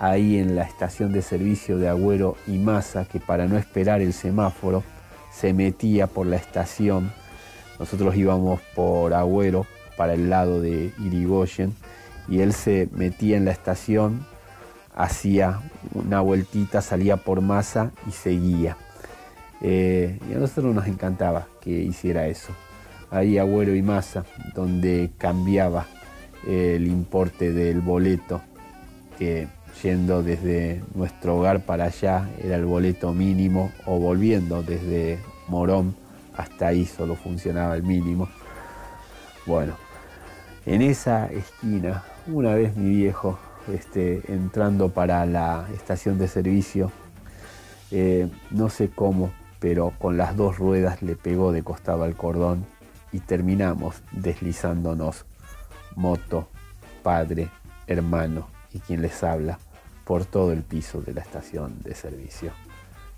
[0.00, 4.14] ahí en la estación de servicio de Agüero y Maza, que para no esperar el
[4.14, 4.82] semáforo
[5.30, 7.12] se metía por la estación.
[7.78, 9.66] Nosotros íbamos por Agüero
[9.96, 11.74] para el lado de Irigoyen
[12.28, 14.26] y él se metía en la estación,
[14.94, 15.60] hacía
[15.92, 18.78] una vueltita, salía por Maza y seguía.
[19.60, 22.54] Eh, y a nosotros nos encantaba que hiciera eso.
[23.10, 24.24] Ahí Agüero y Maza,
[24.54, 25.86] donde cambiaba
[26.46, 28.40] el importe del boleto
[29.18, 29.48] que
[29.82, 35.94] yendo desde nuestro hogar para allá era el boleto mínimo o volviendo desde Morón
[36.36, 38.28] hasta ahí solo funcionaba el mínimo.
[39.46, 39.74] Bueno,
[40.66, 43.38] en esa esquina, una vez mi viejo
[43.72, 46.92] este, entrando para la estación de servicio,
[47.90, 52.64] eh, no sé cómo, pero con las dos ruedas le pegó de costado al cordón
[53.12, 55.24] y terminamos deslizándonos,
[55.96, 56.48] moto,
[57.02, 57.48] padre,
[57.86, 59.58] hermano y quien les habla,
[60.10, 62.50] por todo el piso de la estación de servicio.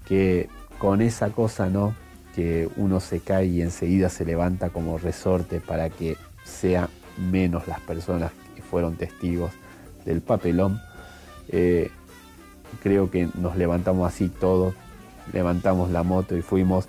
[0.05, 1.95] Que con esa cosa no,
[2.35, 7.81] que uno se cae y enseguida se levanta como resorte para que sea menos las
[7.81, 9.53] personas que fueron testigos
[10.05, 10.83] del papelón,
[11.49, 11.91] eh,
[12.83, 14.75] creo que nos levantamos así todos,
[15.33, 16.89] levantamos la moto y fuimos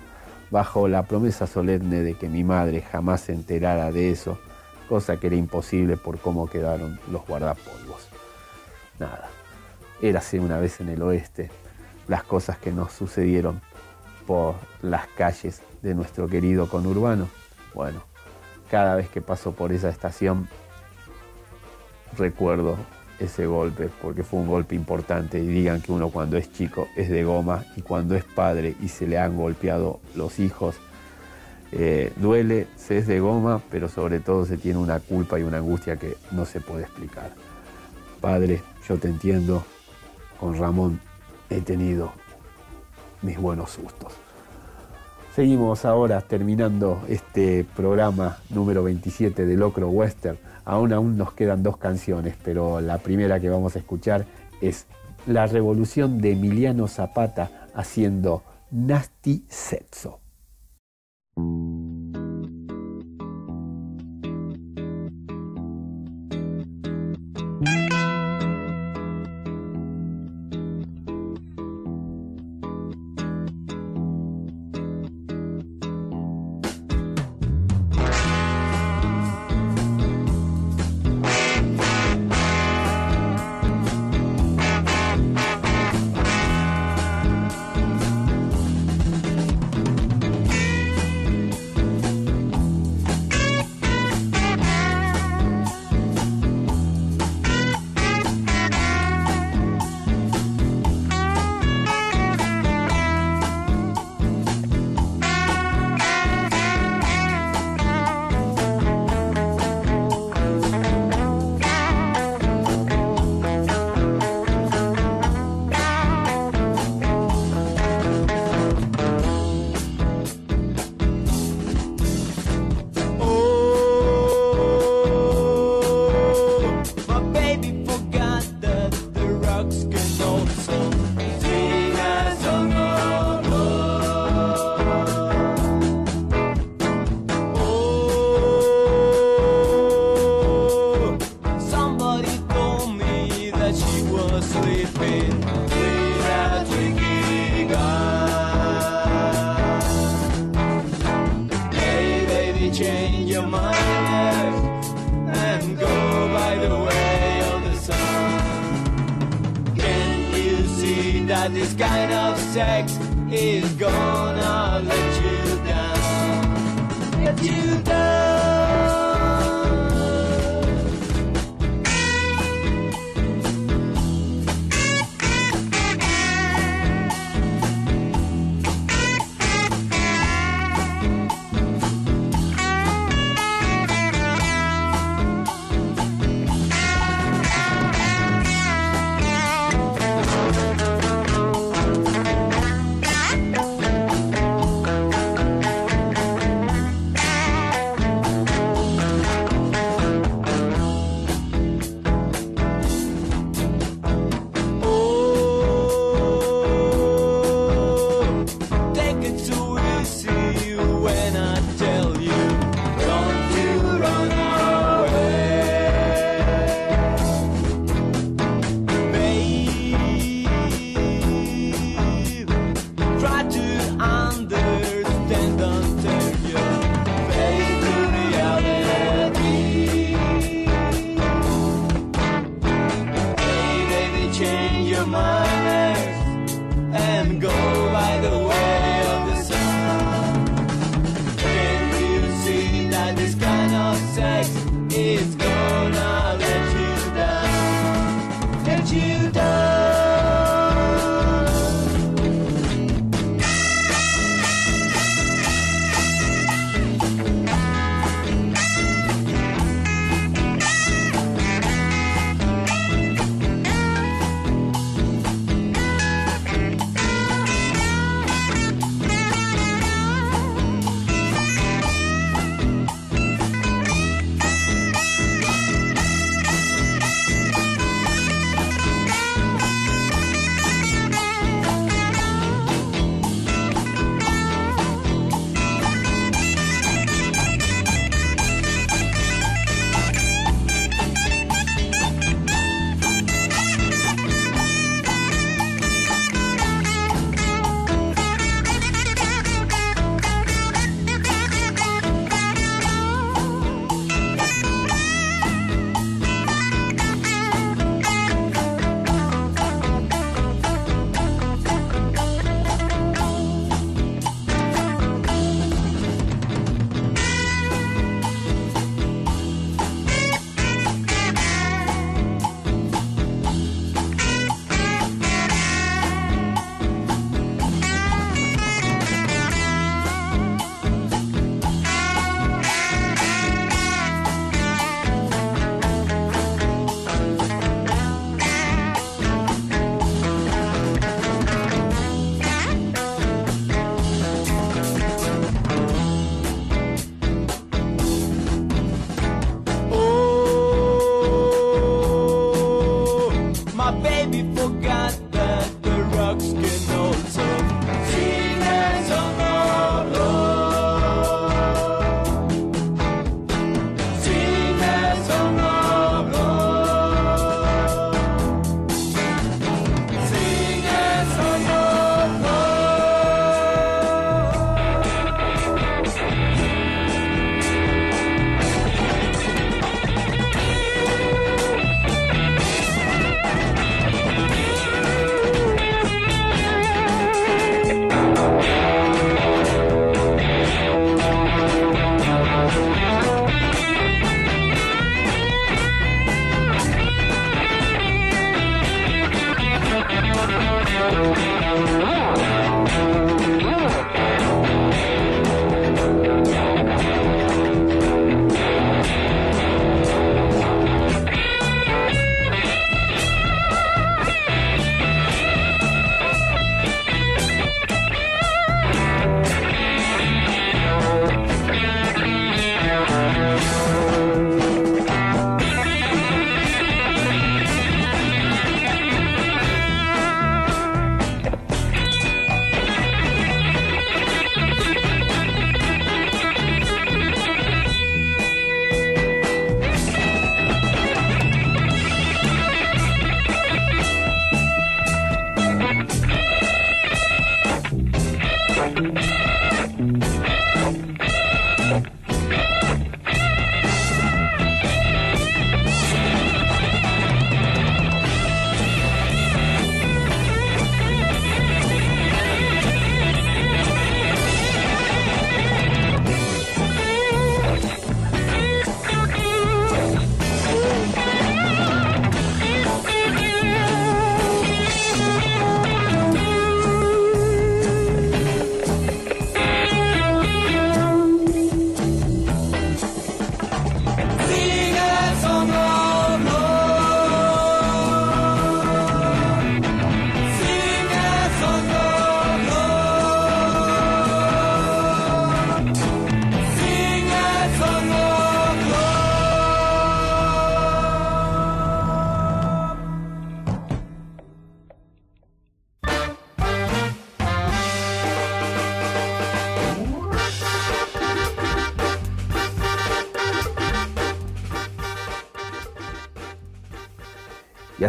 [0.50, 4.38] bajo la promesa solemne de que mi madre jamás se enterara de eso,
[4.86, 8.06] cosa que era imposible por cómo quedaron los guardapolvos.
[8.98, 9.30] Nada,
[10.08, 11.50] érase una vez en el oeste
[12.08, 13.60] las cosas que nos sucedieron
[14.26, 17.28] por las calles de nuestro querido conurbano.
[17.74, 18.02] Bueno,
[18.70, 20.48] cada vez que paso por esa estación
[22.16, 22.76] recuerdo
[23.18, 27.08] ese golpe, porque fue un golpe importante y digan que uno cuando es chico es
[27.08, 30.76] de goma y cuando es padre y se le han golpeado los hijos,
[31.72, 35.58] eh, duele, se es de goma, pero sobre todo se tiene una culpa y una
[35.58, 37.32] angustia que no se puede explicar.
[38.20, 39.64] Padre, yo te entiendo,
[40.44, 41.00] con Ramón
[41.48, 42.12] he tenido
[43.22, 44.12] mis buenos sustos.
[45.34, 50.36] Seguimos ahora terminando este programa número 27 de Locro Western.
[50.66, 54.26] Aún aún nos quedan dos canciones, pero la primera que vamos a escuchar
[54.60, 54.86] es
[55.26, 60.20] La Revolución de Emiliano Zapata haciendo Nasty Sexo.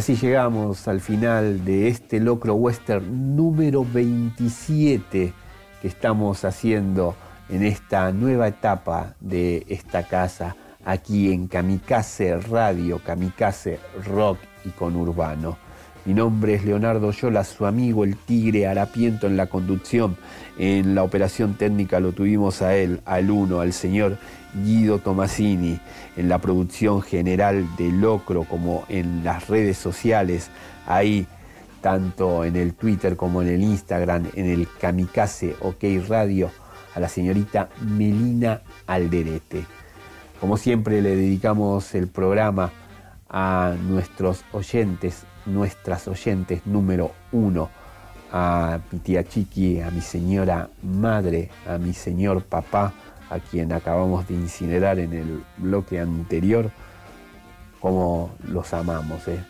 [0.06, 5.34] Así llegamos al final de este Locro Western número 27
[5.82, 7.16] que estamos haciendo
[7.50, 10.56] en esta nueva etapa de esta casa
[10.86, 15.58] aquí en Kamikaze Radio, Kamikaze Rock y Conurbano.
[16.06, 20.18] Mi nombre es Leonardo Yola, su amigo el Tigre Harapiento en la conducción.
[20.60, 24.20] En la operación técnica lo tuvimos a él, al uno, al señor
[24.64, 25.80] Guido Tomasini.
[26.16, 30.50] En la producción general de Locro, como en las redes sociales,
[30.88, 31.28] ahí,
[31.82, 36.50] tanto en el Twitter como en el Instagram, en el Kamikaze OK Radio,
[36.96, 39.66] a la señorita Melina Alderete.
[40.40, 42.72] Como siempre le dedicamos el programa
[43.30, 47.70] a nuestros oyentes, nuestras oyentes número uno,
[48.32, 52.94] a mi tía Chiqui, a mi señora madre, a mi señor papá,
[53.30, 56.72] a quien acabamos de incinerar en el bloque anterior,
[57.80, 59.44] como los amamos, ¿eh?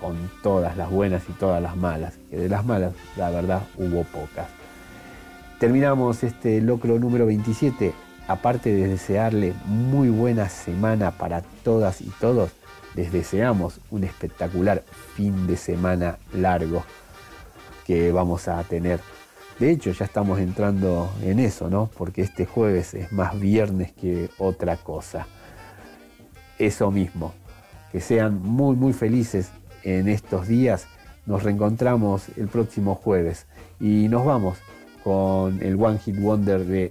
[0.00, 4.02] con todas las buenas y todas las malas, que de las malas, la verdad, hubo
[4.04, 4.48] pocas.
[5.60, 7.94] Terminamos este locro número 27,
[8.26, 12.50] aparte de desearle muy buena semana para todas y todos,
[12.96, 14.82] les deseamos un espectacular
[15.14, 16.84] fin de semana largo
[17.86, 19.00] que vamos a tener.
[19.62, 21.88] De hecho, ya estamos entrando en eso, ¿no?
[21.96, 25.28] Porque este jueves es más viernes que otra cosa.
[26.58, 27.32] Eso mismo,
[27.92, 29.52] que sean muy, muy felices
[29.84, 30.88] en estos días.
[31.26, 33.46] Nos reencontramos el próximo jueves
[33.78, 34.58] y nos vamos
[35.04, 36.90] con el One Hit Wonder de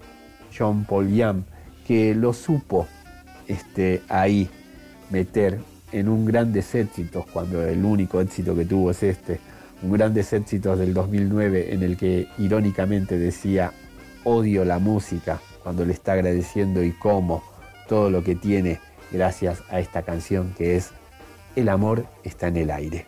[0.57, 1.41] John Paul Young,
[1.85, 2.87] que lo supo
[3.47, 4.49] este, ahí
[5.09, 5.59] meter
[5.91, 9.41] en un grandes éxitos, cuando el único éxito que tuvo es este,
[9.83, 13.71] grandes éxitos del 2009 en el que irónicamente decía
[14.23, 17.43] odio la música cuando le está agradeciendo y cómo
[17.87, 18.79] todo lo que tiene
[19.11, 20.91] gracias a esta canción que es
[21.55, 23.07] El amor está en el aire.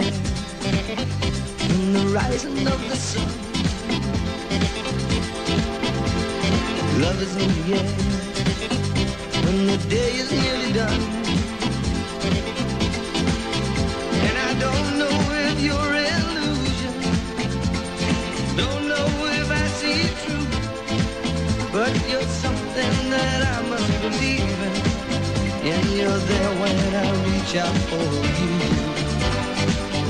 [0.00, 1.06] The
[1.64, 3.28] in the rising of the sun.
[7.00, 7.90] Love is in the air,
[9.44, 11.02] when the day is nearly done.
[14.26, 15.16] And I don't know
[15.48, 16.94] if you're illusion,
[18.56, 19.08] don't know
[19.40, 20.46] if I see it true,
[21.72, 24.74] but you're something that I must believe in.
[25.72, 28.04] And you're there when I reach out for
[28.40, 28.85] you.